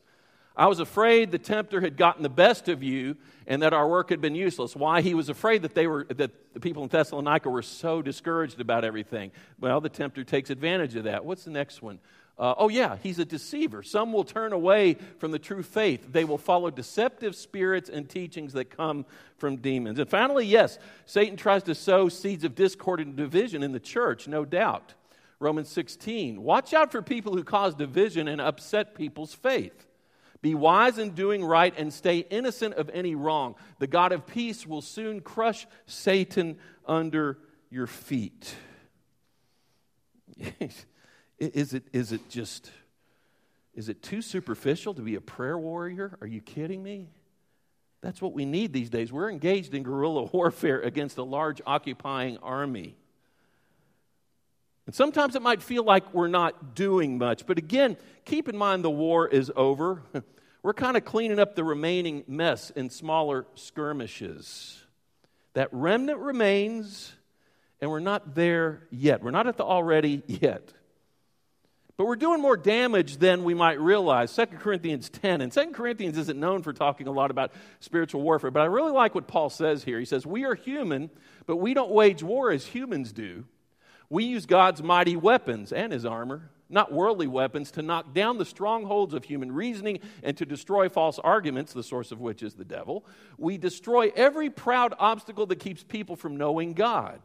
I 0.56 0.66
was 0.66 0.80
afraid 0.80 1.30
the 1.30 1.38
tempter 1.38 1.80
had 1.80 1.96
gotten 1.96 2.22
the 2.22 2.28
best 2.28 2.68
of 2.68 2.82
you 2.82 3.16
and 3.46 3.62
that 3.62 3.72
our 3.72 3.88
work 3.88 4.10
had 4.10 4.20
been 4.20 4.34
useless. 4.34 4.76
Why? 4.76 5.00
He 5.00 5.14
was 5.14 5.28
afraid 5.28 5.62
that, 5.62 5.74
they 5.74 5.86
were, 5.86 6.04
that 6.04 6.54
the 6.54 6.60
people 6.60 6.82
in 6.82 6.88
Thessalonica 6.88 7.48
were 7.48 7.62
so 7.62 8.02
discouraged 8.02 8.60
about 8.60 8.84
everything. 8.84 9.30
Well, 9.58 9.80
the 9.80 9.88
tempter 9.88 10.24
takes 10.24 10.50
advantage 10.50 10.96
of 10.96 11.04
that. 11.04 11.24
What's 11.24 11.44
the 11.44 11.50
next 11.50 11.82
one? 11.82 11.98
Uh, 12.38 12.54
oh, 12.56 12.68
yeah, 12.70 12.96
he's 13.02 13.18
a 13.18 13.24
deceiver. 13.24 13.82
Some 13.82 14.12
will 14.12 14.24
turn 14.24 14.54
away 14.54 14.96
from 15.18 15.30
the 15.30 15.38
true 15.38 15.62
faith. 15.62 16.10
They 16.10 16.24
will 16.24 16.38
follow 16.38 16.70
deceptive 16.70 17.36
spirits 17.36 17.90
and 17.90 18.08
teachings 18.08 18.54
that 18.54 18.70
come 18.70 19.04
from 19.36 19.56
demons. 19.56 19.98
And 19.98 20.08
finally, 20.08 20.46
yes, 20.46 20.78
Satan 21.04 21.36
tries 21.36 21.62
to 21.64 21.74
sow 21.74 22.08
seeds 22.08 22.42
of 22.42 22.54
discord 22.54 23.00
and 23.00 23.14
division 23.14 23.62
in 23.62 23.72
the 23.72 23.80
church, 23.80 24.26
no 24.26 24.46
doubt. 24.46 24.94
Romans 25.38 25.68
16. 25.68 26.42
Watch 26.42 26.72
out 26.72 26.90
for 26.90 27.02
people 27.02 27.34
who 27.34 27.44
cause 27.44 27.74
division 27.74 28.26
and 28.26 28.40
upset 28.40 28.94
people's 28.94 29.34
faith. 29.34 29.86
Be 30.42 30.54
wise 30.54 30.98
in 30.98 31.10
doing 31.10 31.44
right 31.44 31.74
and 31.76 31.92
stay 31.92 32.18
innocent 32.18 32.74
of 32.74 32.90
any 32.90 33.14
wrong. 33.14 33.56
The 33.78 33.86
God 33.86 34.12
of 34.12 34.26
peace 34.26 34.66
will 34.66 34.80
soon 34.80 35.20
crush 35.20 35.66
Satan 35.86 36.58
under 36.86 37.38
your 37.70 37.86
feet. 37.86 38.54
is, 41.38 41.74
it, 41.74 41.84
is 41.92 42.12
it 42.12 42.28
just, 42.30 42.70
is 43.74 43.88
it 43.88 44.02
too 44.02 44.22
superficial 44.22 44.94
to 44.94 45.02
be 45.02 45.14
a 45.14 45.20
prayer 45.20 45.58
warrior? 45.58 46.16
Are 46.22 46.26
you 46.26 46.40
kidding 46.40 46.82
me? 46.82 47.08
That's 48.00 48.22
what 48.22 48.32
we 48.32 48.46
need 48.46 48.72
these 48.72 48.88
days. 48.88 49.12
We're 49.12 49.30
engaged 49.30 49.74
in 49.74 49.82
guerrilla 49.82 50.22
warfare 50.32 50.80
against 50.80 51.18
a 51.18 51.22
large 51.22 51.60
occupying 51.66 52.38
army. 52.38 52.96
And 54.86 54.94
sometimes 54.94 55.36
it 55.36 55.42
might 55.42 55.62
feel 55.62 55.84
like 55.84 56.12
we're 56.14 56.28
not 56.28 56.74
doing 56.74 57.18
much. 57.18 57.46
But 57.46 57.58
again, 57.58 57.96
keep 58.24 58.48
in 58.48 58.56
mind 58.56 58.84
the 58.84 58.90
war 58.90 59.28
is 59.28 59.52
over. 59.54 60.02
We're 60.62 60.74
kind 60.74 60.96
of 60.96 61.06
cleaning 61.06 61.38
up 61.38 61.54
the 61.54 61.64
remaining 61.64 62.22
mess 62.26 62.68
in 62.68 62.90
smaller 62.90 63.46
skirmishes. 63.54 64.78
That 65.54 65.68
remnant 65.72 66.18
remains, 66.18 67.14
and 67.80 67.90
we're 67.90 68.00
not 68.00 68.34
there 68.34 68.86
yet. 68.90 69.22
We're 69.22 69.30
not 69.30 69.46
at 69.46 69.56
the 69.56 69.64
already 69.64 70.22
yet. 70.26 70.74
But 71.96 72.06
we're 72.06 72.16
doing 72.16 72.40
more 72.40 72.56
damage 72.56 73.18
than 73.18 73.44
we 73.44 73.52
might 73.52 73.78
realize. 73.80 74.34
2 74.34 74.46
Corinthians 74.58 75.10
10. 75.10 75.40
And 75.40 75.52
2 75.52 75.72
Corinthians 75.72 76.16
isn't 76.16 76.38
known 76.38 76.62
for 76.62 76.72
talking 76.72 77.06
a 77.06 77.10
lot 77.10 77.30
about 77.30 77.52
spiritual 77.80 78.22
warfare, 78.22 78.50
but 78.50 78.60
I 78.60 78.66
really 78.66 78.92
like 78.92 79.14
what 79.14 79.28
Paul 79.28 79.50
says 79.50 79.84
here. 79.84 79.98
He 79.98 80.06
says, 80.06 80.24
We 80.24 80.44
are 80.44 80.54
human, 80.54 81.10
but 81.46 81.56
we 81.56 81.74
don't 81.74 81.90
wage 81.90 82.22
war 82.22 82.50
as 82.50 82.64
humans 82.64 83.12
do. 83.12 83.44
We 84.10 84.24
use 84.24 84.44
God's 84.44 84.82
mighty 84.82 85.14
weapons 85.14 85.72
and 85.72 85.92
his 85.92 86.04
armor, 86.04 86.50
not 86.68 86.92
worldly 86.92 87.28
weapons, 87.28 87.70
to 87.72 87.82
knock 87.82 88.12
down 88.12 88.38
the 88.38 88.44
strongholds 88.44 89.14
of 89.14 89.24
human 89.24 89.52
reasoning 89.52 90.00
and 90.24 90.36
to 90.36 90.44
destroy 90.44 90.88
false 90.88 91.20
arguments, 91.20 91.72
the 91.72 91.84
source 91.84 92.10
of 92.10 92.20
which 92.20 92.42
is 92.42 92.54
the 92.54 92.64
devil. 92.64 93.04
We 93.38 93.56
destroy 93.56 94.12
every 94.16 94.50
proud 94.50 94.94
obstacle 94.98 95.46
that 95.46 95.60
keeps 95.60 95.84
people 95.84 96.16
from 96.16 96.36
knowing 96.36 96.72
God. 96.72 97.20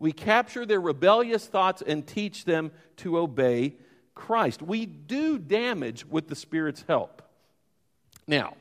We 0.00 0.10
capture 0.10 0.66
their 0.66 0.80
rebellious 0.80 1.46
thoughts 1.46 1.80
and 1.80 2.04
teach 2.04 2.44
them 2.44 2.72
to 2.98 3.18
obey 3.18 3.76
Christ. 4.16 4.60
We 4.60 4.86
do 4.86 5.38
damage 5.38 6.04
with 6.04 6.28
the 6.28 6.36
Spirit's 6.36 6.84
help. 6.88 7.22
Now, 8.26 8.54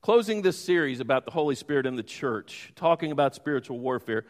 closing 0.00 0.42
this 0.42 0.58
series 0.58 1.00
about 1.00 1.24
the 1.24 1.32
Holy 1.32 1.56
Spirit 1.56 1.86
and 1.86 1.98
the 1.98 2.04
church, 2.04 2.72
talking 2.76 3.10
about 3.10 3.34
spiritual 3.34 3.80
warfare, 3.80 4.24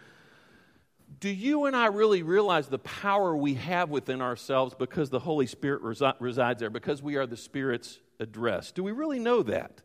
do 1.21 1.29
you 1.29 1.67
and 1.67 1.77
I 1.77 1.87
really 1.87 2.23
realize 2.23 2.69
the 2.69 2.79
power 2.79 3.37
we 3.37 3.55
have 3.55 3.91
within 3.91 4.23
ourselves 4.23 4.75
because 4.77 5.11
the 5.11 5.19
Holy 5.19 5.47
Spirit 5.47 5.83
resi- 5.83 6.15
resides 6.19 6.61
there, 6.61 6.71
because 6.71 7.03
we 7.03 7.17
are 7.17 7.27
the 7.27 7.37
Spirit's 7.37 7.99
address? 8.19 8.73
Do 8.73 8.83
we 8.83 8.93
really 8.93 9.19
know 9.19 9.43
that? 9.43 9.83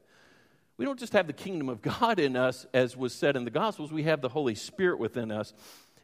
We 0.77 0.85
don't 0.85 0.99
just 0.99 1.13
have 1.13 1.27
the 1.27 1.33
kingdom 1.33 1.67
of 1.67 1.81
God 1.99 2.19
in 2.19 2.37
us, 2.37 2.65
as 2.73 2.95
was 2.95 3.13
said 3.13 3.35
in 3.35 3.43
the 3.43 3.51
Gospels, 3.51 3.91
we 3.91 4.03
have 4.03 4.21
the 4.21 4.29
Holy 4.29 4.55
Spirit 4.55 4.97
within 4.97 5.29
us. 5.29 5.53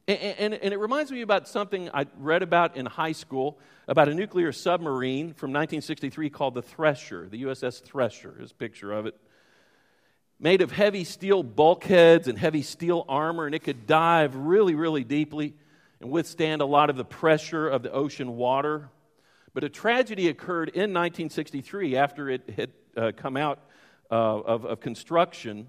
And, 0.06 0.20
and, 0.20 0.54
and, 0.56 0.74
it 0.74 0.80
reminds 0.80 1.12
me 1.12 1.22
about 1.22 1.48
something 1.48 1.90
I 1.94 2.08
read 2.18 2.42
about 2.42 2.76
in 2.76 2.86
high 2.88 3.12
school 3.12 3.60
about 3.88 4.10
a 4.10 4.16
nuclear 4.16 4.52
submarine 4.52 5.28
from 5.28 5.52
1963 5.52 6.30
called 6.32 6.56
the 6.56 6.62
Thresher, 6.62 7.30
the 7.30 7.44
USS 7.44 7.84
Thresher, 7.84 8.36
is 8.42 8.52
a 8.52 8.56
picture 8.56 8.92
of 8.92 9.06
it 9.06 9.16
made 10.42 10.64
of 10.64 10.72
heavy 10.72 11.04
steel 11.04 11.44
bulkheads 11.44 12.28
and 12.28 12.38
heavy 12.38 12.64
steel 12.64 13.06
armor, 13.08 13.46
and 13.46 13.54
it 13.54 13.60
could 13.60 13.86
dive 13.86 14.36
really, 14.36 14.74
really 14.74 15.04
deeply 15.04 15.54
and 16.02 16.10
withstand 16.10 16.64
a 16.64 16.66
lot 16.66 16.90
of 16.90 16.98
the 16.98 17.06
pressure 17.06 17.70
of 17.70 17.84
the 17.84 17.92
ocean 17.92 18.36
water. 18.36 18.90
But 19.54 19.64
a 19.64 19.70
tragedy 19.70 20.30
occurred 20.30 20.70
in 20.70 20.94
1963 20.94 21.96
after 21.96 22.28
it 22.30 22.50
had 22.50 22.72
uh, 22.98 23.12
come 23.16 23.38
out 23.38 23.60
uh, 24.10 24.16
of, 24.16 24.66
of, 24.66 24.80
construction. 24.80 25.68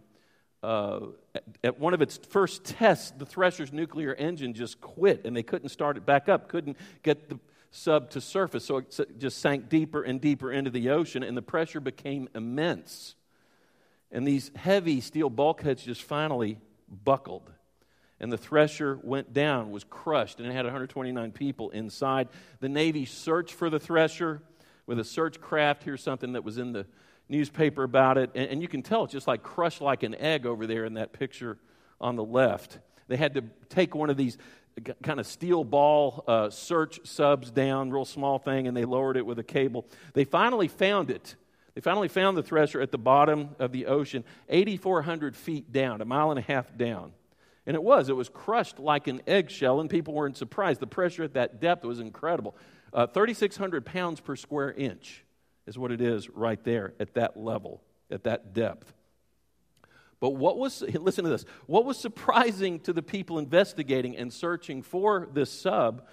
Uh, 0.62 1.00
at, 1.34 1.44
at 1.62 1.78
one 1.78 1.92
of 1.92 2.00
its 2.00 2.16
first 2.16 2.64
tests, 2.64 3.12
the 3.16 3.26
Thresher's 3.26 3.72
nuclear 3.72 4.14
engine 4.14 4.54
just 4.54 4.80
quit 4.80 5.26
and 5.26 5.36
they 5.36 5.42
couldn't 5.42 5.68
start 5.68 5.96
it 5.98 6.06
back 6.06 6.28
up, 6.28 6.48
couldn't 6.48 6.78
get 7.02 7.28
the 7.28 7.38
sub 7.72 8.10
to 8.10 8.20
surface. 8.22 8.64
So 8.64 8.78
it 8.78 9.18
just 9.18 9.38
sank 9.38 9.68
deeper 9.68 10.02
and 10.02 10.18
deeper 10.20 10.50
into 10.50 10.70
the 10.70 10.90
ocean, 10.90 11.22
and 11.22 11.36
the 11.36 11.42
pressure 11.42 11.80
became 11.80 12.28
immense. 12.34 13.16
And 14.12 14.26
these 14.26 14.50
heavy 14.54 15.00
steel 15.00 15.30
bulkheads 15.30 15.82
just 15.82 16.02
finally 16.02 16.58
buckled. 16.88 17.50
And 18.20 18.30
the 18.30 18.38
thresher 18.38 19.00
went 19.02 19.32
down, 19.32 19.72
was 19.72 19.82
crushed, 19.82 20.38
and 20.38 20.48
it 20.48 20.52
had 20.52 20.64
129 20.64 21.32
people 21.32 21.70
inside. 21.70 22.28
The 22.60 22.68
Navy 22.68 23.04
searched 23.04 23.54
for 23.54 23.68
the 23.68 23.80
thresher 23.80 24.42
with 24.86 25.00
a 25.00 25.04
search 25.04 25.40
craft. 25.40 25.82
Here's 25.82 26.02
something 26.02 26.34
that 26.34 26.44
was 26.44 26.58
in 26.58 26.72
the 26.72 26.86
newspaper 27.28 27.82
about 27.82 28.18
it. 28.18 28.30
And, 28.34 28.50
and 28.50 28.62
you 28.62 28.68
can 28.68 28.82
tell 28.82 29.04
it's 29.04 29.12
just 29.12 29.26
like 29.26 29.42
crushed 29.42 29.80
like 29.80 30.02
an 30.02 30.14
egg 30.14 30.46
over 30.46 30.66
there 30.66 30.84
in 30.84 30.94
that 30.94 31.12
picture 31.12 31.58
on 32.00 32.14
the 32.14 32.24
left. 32.24 32.78
They 33.08 33.16
had 33.16 33.34
to 33.34 33.42
take 33.68 33.94
one 33.94 34.10
of 34.10 34.16
these 34.16 34.38
kind 35.02 35.18
of 35.20 35.26
steel 35.26 35.64
ball 35.64 36.24
uh, 36.26 36.50
search 36.50 37.00
subs 37.04 37.50
down, 37.50 37.90
real 37.90 38.04
small 38.04 38.38
thing, 38.38 38.66
and 38.66 38.76
they 38.76 38.84
lowered 38.84 39.16
it 39.16 39.26
with 39.26 39.38
a 39.38 39.44
cable. 39.44 39.86
They 40.14 40.24
finally 40.24 40.68
found 40.68 41.10
it 41.10 41.34
they 41.74 41.80
finally 41.80 42.08
found 42.08 42.36
the 42.36 42.42
thresher 42.42 42.80
at 42.80 42.90
the 42.90 42.98
bottom 42.98 43.50
of 43.58 43.72
the 43.72 43.86
ocean, 43.86 44.24
8,400 44.48 45.36
feet 45.36 45.72
down, 45.72 46.00
a 46.00 46.04
mile 46.04 46.30
and 46.30 46.38
a 46.38 46.42
half 46.42 46.76
down. 46.76 47.12
And 47.66 47.74
it 47.74 47.82
was. 47.82 48.08
It 48.08 48.16
was 48.16 48.28
crushed 48.28 48.78
like 48.78 49.06
an 49.06 49.22
eggshell, 49.26 49.80
and 49.80 49.88
people 49.88 50.14
weren't 50.14 50.36
surprised. 50.36 50.80
The 50.80 50.86
pressure 50.86 51.22
at 51.22 51.34
that 51.34 51.60
depth 51.60 51.84
was 51.84 52.00
incredible. 52.00 52.56
Uh, 52.92 53.06
3,600 53.06 53.86
pounds 53.86 54.20
per 54.20 54.36
square 54.36 54.72
inch 54.72 55.24
is 55.66 55.78
what 55.78 55.92
it 55.92 56.00
is 56.00 56.28
right 56.28 56.62
there 56.64 56.92
at 57.00 57.14
that 57.14 57.36
level, 57.36 57.80
at 58.10 58.24
that 58.24 58.52
depth. 58.52 58.92
But 60.20 60.30
what 60.30 60.58
was, 60.58 60.82
listen 60.94 61.24
to 61.24 61.30
this, 61.30 61.44
what 61.66 61.84
was 61.84 61.96
surprising 61.96 62.80
to 62.80 62.92
the 62.92 63.02
people 63.02 63.38
investigating 63.38 64.16
and 64.16 64.32
searching 64.32 64.82
for 64.82 65.28
this 65.32 65.50
sub 65.50 66.06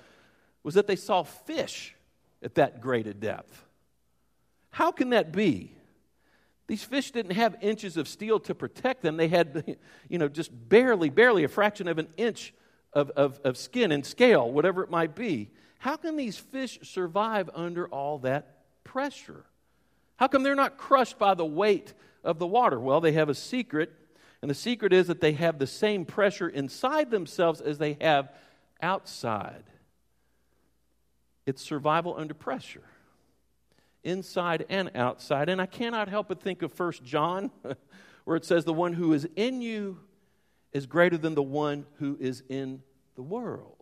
was 0.63 0.75
that 0.75 0.87
they 0.87 0.95
saw 0.95 1.23
fish 1.23 1.95
at 2.43 2.55
that 2.55 2.79
great 2.79 3.07
a 3.07 3.13
depth. 3.13 3.65
How 4.71 4.91
can 4.91 5.09
that 5.11 5.31
be? 5.31 5.73
These 6.67 6.83
fish 6.83 7.09
didn't 7.09 7.31
have 7.31 7.55
inches 7.61 7.97
of 7.97 8.07
steel 8.07 8.39
to 8.41 8.53
protect 8.53 9.01
them. 9.01 9.17
They 9.17 9.27
had, 9.27 9.77
you 10.07 10.19
know, 10.19 10.27
just 10.27 10.51
barely, 10.69 11.09
barely 11.09 11.43
a 11.43 11.47
fraction 11.47 11.87
of 11.87 11.97
an 11.97 12.09
inch 12.15 12.53
of, 12.93 13.09
of, 13.11 13.39
of 13.43 13.57
skin 13.57 13.91
and 13.91 14.05
scale, 14.05 14.51
whatever 14.51 14.83
it 14.83 14.91
might 14.91 15.15
be. 15.15 15.49
How 15.79 15.95
can 15.95 16.15
these 16.15 16.37
fish 16.37 16.77
survive 16.83 17.49
under 17.55 17.87
all 17.87 18.19
that 18.19 18.57
pressure? 18.83 19.45
How 20.17 20.27
come 20.27 20.43
they're 20.43 20.53
not 20.53 20.77
crushed 20.77 21.17
by 21.17 21.33
the 21.33 21.45
weight 21.45 21.93
of 22.23 22.37
the 22.37 22.47
water? 22.47 22.79
Well, 22.79 23.01
they 23.01 23.13
have 23.13 23.29
a 23.29 23.35
secret, 23.35 23.91
and 24.41 24.51
the 24.51 24.55
secret 24.55 24.93
is 24.93 25.07
that 25.07 25.21
they 25.21 25.31
have 25.33 25.57
the 25.57 25.65
same 25.65 26.05
pressure 26.05 26.49
inside 26.49 27.09
themselves 27.09 27.61
as 27.61 27.79
they 27.79 27.97
have 28.01 28.31
outside. 28.79 29.63
It's 31.47 31.63
survival 31.63 32.15
under 32.15 32.35
pressure 32.35 32.83
inside 34.03 34.65
and 34.69 34.91
outside. 34.95 35.49
And 35.49 35.61
I 35.61 35.65
cannot 35.65 36.07
help 36.07 36.27
but 36.27 36.41
think 36.41 36.61
of 36.61 36.71
First 36.73 37.03
John, 37.03 37.51
where 38.25 38.37
it 38.37 38.45
says, 38.45 38.65
The 38.65 38.73
one 38.73 38.93
who 38.93 39.13
is 39.13 39.27
in 39.35 39.61
you 39.61 39.99
is 40.71 40.85
greater 40.85 41.17
than 41.17 41.35
the 41.35 41.43
one 41.43 41.85
who 41.97 42.17
is 42.19 42.43
in 42.49 42.81
the 43.15 43.21
world. 43.21 43.75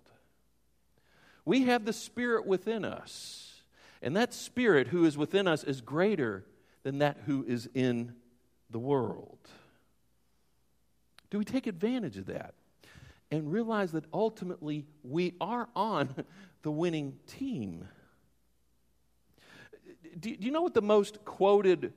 We 1.46 1.64
have 1.64 1.86
the 1.86 1.94
Spirit 1.94 2.46
within 2.46 2.84
us, 2.84 3.62
and 4.02 4.16
that 4.16 4.34
Spirit 4.34 4.88
who 4.88 5.06
is 5.06 5.18
within 5.18 5.48
us 5.48 5.64
is 5.64 5.82
greater 5.82 6.46
than 6.84 7.00
that 7.00 7.18
who 7.26 7.46
is 7.48 7.70
in 7.74 8.14
the 8.70 8.80
world. 8.80 9.40
Do 11.30 11.38
we 11.38 11.46
take 11.46 11.68
advantage 11.68 12.18
of 12.18 12.28
that 12.28 12.54
and 13.32 13.52
realize 13.52 13.92
that 13.92 14.06
ultimately 14.14 14.86
we 15.04 15.36
are 15.42 15.68
on 15.76 16.16
the 16.64 16.72
winning 16.72 17.18
team? 17.28 17.88
Do, 20.20 20.36
do 20.36 20.46
you 20.46 20.52
know 20.52 20.62
what 20.62 20.74
the 20.74 20.82
most 20.82 21.24
quoted 21.26 21.94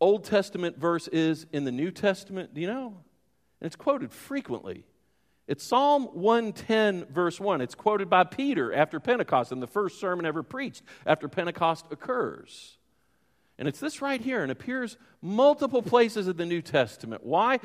Old 0.00 0.24
Testament 0.24 0.78
verse 0.78 1.08
is 1.08 1.46
in 1.52 1.64
the 1.64 1.72
New 1.72 1.90
Testament? 1.90 2.54
Do 2.54 2.60
you 2.60 2.66
know? 2.66 2.86
And 3.60 3.66
it's 3.66 3.76
quoted 3.76 4.12
frequently. 4.12 4.84
It's 5.46 5.64
Psalm 5.64 6.04
110, 6.12 7.06
verse 7.06 7.40
1. 7.40 7.60
It's 7.60 7.74
quoted 7.74 8.08
by 8.08 8.24
Peter 8.24 8.72
after 8.72 9.00
Pentecost 9.00 9.50
in 9.52 9.60
the 9.60 9.66
first 9.66 9.98
sermon 9.98 10.24
ever 10.24 10.42
preached 10.42 10.82
after 11.04 11.28
Pentecost 11.28 11.86
occurs. 11.90 12.78
And 13.58 13.66
it's 13.68 13.80
this 13.80 14.00
right 14.00 14.20
here 14.20 14.42
and 14.42 14.52
appears 14.52 14.96
multiple 15.20 15.82
places 15.82 16.28
in 16.28 16.36
the 16.36 16.46
New 16.46 16.62
Testament. 16.62 17.26
Why? 17.26 17.58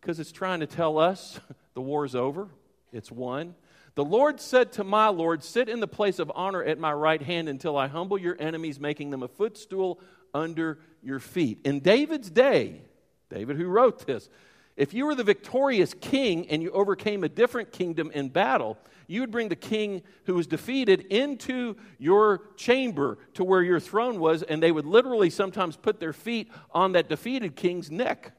Because 0.00 0.20
it's 0.20 0.32
trying 0.32 0.60
to 0.60 0.66
tell 0.66 0.98
us 0.98 1.40
the 1.74 1.80
war's 1.80 2.14
over. 2.14 2.48
It's 2.92 3.10
won. 3.10 3.54
The 3.96 4.04
Lord 4.04 4.40
said 4.40 4.72
to 4.72 4.84
my 4.84 5.08
Lord, 5.08 5.42
Sit 5.42 5.70
in 5.70 5.80
the 5.80 5.88
place 5.88 6.18
of 6.18 6.30
honor 6.34 6.62
at 6.62 6.78
my 6.78 6.92
right 6.92 7.20
hand 7.20 7.48
until 7.48 7.78
I 7.78 7.88
humble 7.88 8.18
your 8.18 8.36
enemies, 8.38 8.78
making 8.78 9.08
them 9.10 9.22
a 9.22 9.28
footstool 9.28 10.00
under 10.34 10.78
your 11.02 11.18
feet. 11.18 11.60
In 11.64 11.80
David's 11.80 12.30
day, 12.30 12.82
David 13.30 13.56
who 13.56 13.66
wrote 13.66 14.06
this, 14.06 14.28
if 14.76 14.92
you 14.92 15.06
were 15.06 15.14
the 15.14 15.24
victorious 15.24 15.94
king 15.94 16.46
and 16.50 16.62
you 16.62 16.70
overcame 16.72 17.24
a 17.24 17.28
different 17.30 17.72
kingdom 17.72 18.10
in 18.12 18.28
battle, 18.28 18.76
you 19.06 19.22
would 19.22 19.30
bring 19.30 19.48
the 19.48 19.56
king 19.56 20.02
who 20.24 20.34
was 20.34 20.46
defeated 20.46 21.06
into 21.06 21.76
your 21.98 22.42
chamber 22.56 23.16
to 23.32 23.44
where 23.44 23.62
your 23.62 23.80
throne 23.80 24.20
was, 24.20 24.42
and 24.42 24.62
they 24.62 24.72
would 24.72 24.84
literally 24.84 25.30
sometimes 25.30 25.74
put 25.74 26.00
their 26.00 26.12
feet 26.12 26.52
on 26.72 26.92
that 26.92 27.08
defeated 27.08 27.56
king's 27.56 27.90
neck 27.90 28.32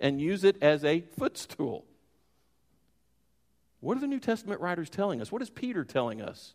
and 0.00 0.18
use 0.18 0.44
it 0.44 0.56
as 0.62 0.82
a 0.82 1.02
footstool. 1.18 1.84
What 3.84 3.98
are 3.98 4.00
the 4.00 4.06
New 4.06 4.18
Testament 4.18 4.62
writers 4.62 4.88
telling 4.88 5.20
us? 5.20 5.30
What 5.30 5.42
is 5.42 5.50
Peter 5.50 5.84
telling 5.84 6.22
us? 6.22 6.54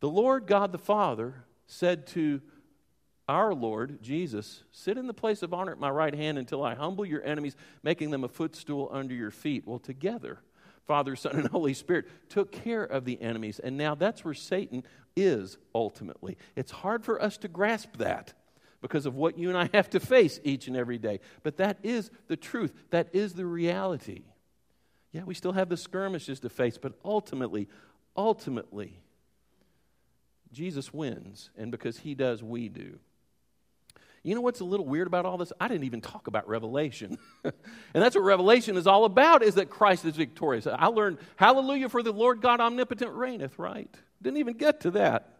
The 0.00 0.10
Lord 0.10 0.46
God 0.46 0.72
the 0.72 0.78
Father 0.78 1.46
said 1.66 2.06
to 2.08 2.42
our 3.26 3.54
Lord 3.54 4.02
Jesus, 4.02 4.62
sit 4.70 4.98
in 4.98 5.06
the 5.06 5.14
place 5.14 5.42
of 5.42 5.54
honor 5.54 5.72
at 5.72 5.78
my 5.78 5.88
right 5.88 6.14
hand 6.14 6.36
until 6.36 6.62
I 6.62 6.74
humble 6.74 7.06
your 7.06 7.24
enemies, 7.24 7.56
making 7.82 8.10
them 8.10 8.24
a 8.24 8.28
footstool 8.28 8.90
under 8.92 9.14
your 9.14 9.30
feet. 9.30 9.66
Well, 9.66 9.78
together, 9.78 10.40
Father, 10.86 11.16
Son, 11.16 11.36
and 11.36 11.48
Holy 11.48 11.72
Spirit 11.72 12.08
took 12.28 12.52
care 12.52 12.84
of 12.84 13.06
the 13.06 13.22
enemies, 13.22 13.58
and 13.58 13.78
now 13.78 13.94
that's 13.94 14.22
where 14.22 14.34
Satan 14.34 14.82
is 15.16 15.56
ultimately. 15.74 16.36
It's 16.56 16.72
hard 16.72 17.06
for 17.06 17.22
us 17.22 17.38
to 17.38 17.48
grasp 17.48 17.96
that 17.96 18.34
because 18.82 19.06
of 19.06 19.14
what 19.14 19.38
you 19.38 19.48
and 19.48 19.56
I 19.56 19.70
have 19.72 19.88
to 19.90 20.00
face 20.00 20.38
each 20.44 20.66
and 20.66 20.76
every 20.76 20.98
day. 20.98 21.20
But 21.42 21.56
that 21.56 21.78
is 21.82 22.10
the 22.26 22.36
truth, 22.36 22.74
that 22.90 23.08
is 23.14 23.32
the 23.32 23.46
reality. 23.46 24.24
Yeah, 25.12 25.24
we 25.24 25.34
still 25.34 25.52
have 25.52 25.68
the 25.68 25.76
skirmishes 25.76 26.40
to 26.40 26.48
face, 26.48 26.78
but 26.78 26.92
ultimately, 27.04 27.68
ultimately, 28.16 29.00
Jesus 30.52 30.92
wins. 30.92 31.50
And 31.56 31.70
because 31.70 31.98
he 31.98 32.14
does, 32.14 32.42
we 32.42 32.68
do. 32.68 32.98
You 34.22 34.34
know 34.34 34.42
what's 34.42 34.60
a 34.60 34.64
little 34.64 34.86
weird 34.86 35.06
about 35.06 35.24
all 35.24 35.38
this? 35.38 35.52
I 35.58 35.66
didn't 35.66 35.84
even 35.84 36.02
talk 36.02 36.26
about 36.26 36.46
Revelation. 36.46 37.18
and 37.44 37.52
that's 37.94 38.14
what 38.14 38.22
Revelation 38.22 38.76
is 38.76 38.86
all 38.86 39.04
about, 39.04 39.42
is 39.42 39.54
that 39.54 39.70
Christ 39.70 40.04
is 40.04 40.14
victorious. 40.14 40.66
I 40.66 40.86
learned, 40.86 41.18
hallelujah 41.36 41.88
for 41.88 42.02
the 42.02 42.12
Lord 42.12 42.42
God 42.42 42.60
omnipotent 42.60 43.12
reigneth, 43.12 43.58
right? 43.58 43.92
Didn't 44.20 44.36
even 44.36 44.58
get 44.58 44.80
to 44.80 44.90
that. 44.92 45.38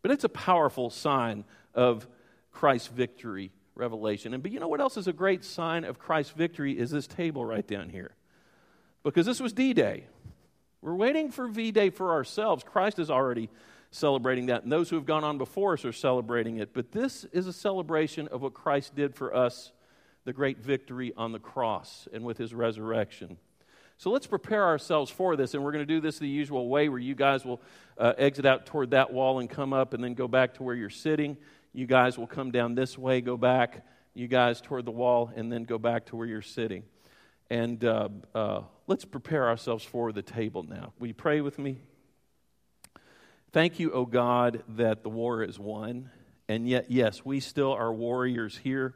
But 0.00 0.10
it's 0.10 0.24
a 0.24 0.28
powerful 0.28 0.90
sign 0.90 1.44
of 1.74 2.06
Christ's 2.50 2.88
victory, 2.88 3.52
Revelation. 3.74 4.32
And 4.32 4.42
but 4.42 4.52
you 4.52 4.60
know 4.60 4.68
what 4.68 4.80
else 4.80 4.96
is 4.96 5.06
a 5.06 5.12
great 5.12 5.44
sign 5.44 5.84
of 5.84 5.98
Christ's 5.98 6.32
victory 6.32 6.78
is 6.78 6.90
this 6.90 7.06
table 7.06 7.44
right 7.44 7.66
down 7.66 7.90
here 7.90 8.12
because 9.02 9.26
this 9.26 9.40
was 9.40 9.52
D 9.52 9.72
Day. 9.72 10.04
We're 10.80 10.94
waiting 10.94 11.30
for 11.30 11.48
V 11.48 11.70
Day 11.70 11.90
for 11.90 12.12
ourselves. 12.12 12.64
Christ 12.64 12.98
is 12.98 13.10
already 13.10 13.48
celebrating 13.90 14.46
that, 14.46 14.62
and 14.62 14.70
those 14.70 14.90
who 14.90 14.96
have 14.96 15.06
gone 15.06 15.24
on 15.24 15.38
before 15.38 15.72
us 15.72 15.84
are 15.84 15.92
celebrating 15.92 16.58
it. 16.58 16.72
But 16.72 16.92
this 16.92 17.24
is 17.32 17.46
a 17.46 17.52
celebration 17.52 18.28
of 18.28 18.42
what 18.42 18.54
Christ 18.54 18.94
did 18.94 19.14
for 19.14 19.34
us, 19.34 19.72
the 20.24 20.32
great 20.32 20.58
victory 20.58 21.12
on 21.16 21.32
the 21.32 21.38
cross 21.38 22.06
and 22.12 22.24
with 22.24 22.38
his 22.38 22.54
resurrection. 22.54 23.38
So 23.96 24.10
let's 24.10 24.28
prepare 24.28 24.64
ourselves 24.64 25.10
for 25.10 25.34
this, 25.34 25.54
and 25.54 25.64
we're 25.64 25.72
going 25.72 25.84
to 25.84 25.94
do 25.94 26.00
this 26.00 26.20
the 26.20 26.28
usual 26.28 26.68
way 26.68 26.88
where 26.88 27.00
you 27.00 27.16
guys 27.16 27.44
will 27.44 27.60
uh, 27.98 28.12
exit 28.16 28.46
out 28.46 28.64
toward 28.64 28.92
that 28.92 29.12
wall 29.12 29.40
and 29.40 29.50
come 29.50 29.72
up 29.72 29.92
and 29.92 30.04
then 30.04 30.14
go 30.14 30.28
back 30.28 30.54
to 30.54 30.62
where 30.62 30.76
you're 30.76 30.88
sitting. 30.88 31.36
You 31.72 31.86
guys 31.86 32.16
will 32.16 32.28
come 32.28 32.52
down 32.52 32.76
this 32.76 32.96
way, 32.96 33.20
go 33.20 33.36
back, 33.36 33.84
you 34.14 34.28
guys 34.28 34.60
toward 34.60 34.84
the 34.84 34.92
wall, 34.92 35.32
and 35.34 35.50
then 35.50 35.64
go 35.64 35.78
back 35.78 36.06
to 36.06 36.16
where 36.16 36.26
you're 36.26 36.42
sitting. 36.42 36.84
And 37.50 37.84
uh, 37.84 38.08
uh, 38.34 38.60
let's 38.88 39.04
prepare 39.04 39.46
ourselves 39.46 39.84
for 39.84 40.10
the 40.10 40.22
table 40.22 40.64
now. 40.64 40.92
Will 40.98 41.08
you 41.08 41.14
pray 41.14 41.40
with 41.42 41.58
me? 41.58 41.76
Thank 43.52 43.78
you, 43.78 43.92
O 43.92 44.00
oh 44.00 44.06
God, 44.06 44.64
that 44.70 45.02
the 45.02 45.10
war 45.10 45.42
is 45.42 45.58
won. 45.58 46.10
And 46.48 46.66
yet, 46.66 46.90
yes, 46.90 47.24
we 47.24 47.40
still 47.40 47.72
are 47.72 47.92
warriors 47.92 48.56
here, 48.56 48.94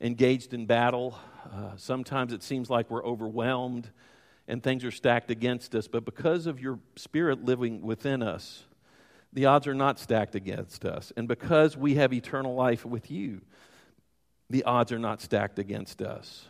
engaged 0.00 0.54
in 0.54 0.64
battle. 0.64 1.18
Uh, 1.44 1.72
sometimes 1.76 2.32
it 2.32 2.42
seems 2.42 2.70
like 2.70 2.90
we're 2.90 3.04
overwhelmed 3.04 3.90
and 4.48 4.62
things 4.62 4.82
are 4.82 4.90
stacked 4.90 5.30
against 5.30 5.74
us. 5.74 5.86
But 5.88 6.06
because 6.06 6.46
of 6.46 6.58
your 6.58 6.78
spirit 6.96 7.44
living 7.44 7.82
within 7.82 8.22
us, 8.22 8.64
the 9.34 9.44
odds 9.44 9.66
are 9.66 9.74
not 9.74 9.98
stacked 9.98 10.34
against 10.34 10.86
us. 10.86 11.12
And 11.18 11.28
because 11.28 11.76
we 11.76 11.96
have 11.96 12.14
eternal 12.14 12.54
life 12.54 12.86
with 12.86 13.10
you, 13.10 13.42
the 14.48 14.64
odds 14.64 14.90
are 14.90 14.98
not 14.98 15.20
stacked 15.20 15.58
against 15.58 16.00
us. 16.00 16.46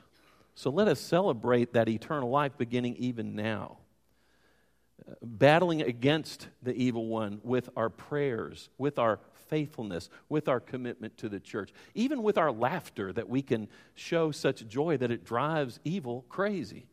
So 0.58 0.70
let 0.70 0.88
us 0.88 0.98
celebrate 0.98 1.74
that 1.74 1.88
eternal 1.88 2.30
life 2.30 2.58
beginning 2.58 2.96
even 2.96 3.36
now. 3.36 3.76
Battling 5.22 5.82
against 5.82 6.48
the 6.64 6.74
evil 6.74 7.06
one 7.06 7.40
with 7.44 7.70
our 7.76 7.88
prayers, 7.88 8.68
with 8.76 8.98
our 8.98 9.20
faithfulness, 9.46 10.10
with 10.28 10.48
our 10.48 10.58
commitment 10.58 11.16
to 11.18 11.28
the 11.28 11.38
church, 11.38 11.72
even 11.94 12.24
with 12.24 12.36
our 12.36 12.50
laughter 12.50 13.12
that 13.12 13.28
we 13.28 13.40
can 13.40 13.68
show 13.94 14.32
such 14.32 14.66
joy 14.66 14.96
that 14.96 15.12
it 15.12 15.24
drives 15.24 15.78
evil 15.84 16.24
crazy. 16.28 16.86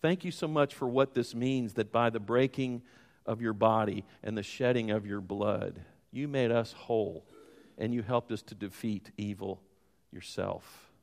Thank 0.00 0.24
you 0.24 0.30
so 0.30 0.48
much 0.48 0.74
for 0.74 0.88
what 0.88 1.12
this 1.12 1.34
means 1.34 1.74
that 1.74 1.92
by 1.92 2.08
the 2.08 2.18
breaking 2.18 2.80
of 3.26 3.42
your 3.42 3.52
body 3.52 4.06
and 4.22 4.38
the 4.38 4.42
shedding 4.42 4.90
of 4.90 5.04
your 5.04 5.20
blood, 5.20 5.82
you 6.10 6.28
made 6.28 6.50
us 6.50 6.72
whole 6.72 7.26
and 7.76 7.92
you 7.92 8.00
helped 8.00 8.32
us 8.32 8.40
to 8.40 8.54
defeat 8.54 9.10
evil 9.18 9.60
yourself. 10.10 10.93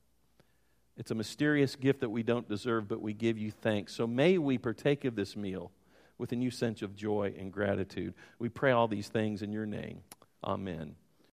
It's 0.97 1.12
a 1.12 1.15
mysterious 1.15 1.75
gift 1.75 2.01
that 2.01 2.10
we 2.10 2.23
don't 2.23 2.47
deserve, 2.47 2.88
but 2.88 3.01
we 3.01 3.13
give 3.13 3.38
you 3.38 3.51
thanks. 3.51 3.93
So 3.93 4.06
may 4.06 4.38
we 4.38 4.58
partake 4.58 5.06
of 5.06 5.15
this 5.15 5.36
meal 5.36 5.71
with 6.17 6.32
a 6.32 6.36
new 6.36 6.51
sense 6.51 6.82
of 6.82 6.95
joy 6.95 7.34
and 7.38 7.51
gratitude. 7.51 8.13
We 8.38 8.49
pray 8.49 8.71
all 8.71 8.88
these 8.88 9.08
things 9.08 9.41
in 9.41 9.51
your 9.51 9.65
name. 9.65 10.01
Amen. 10.43 10.95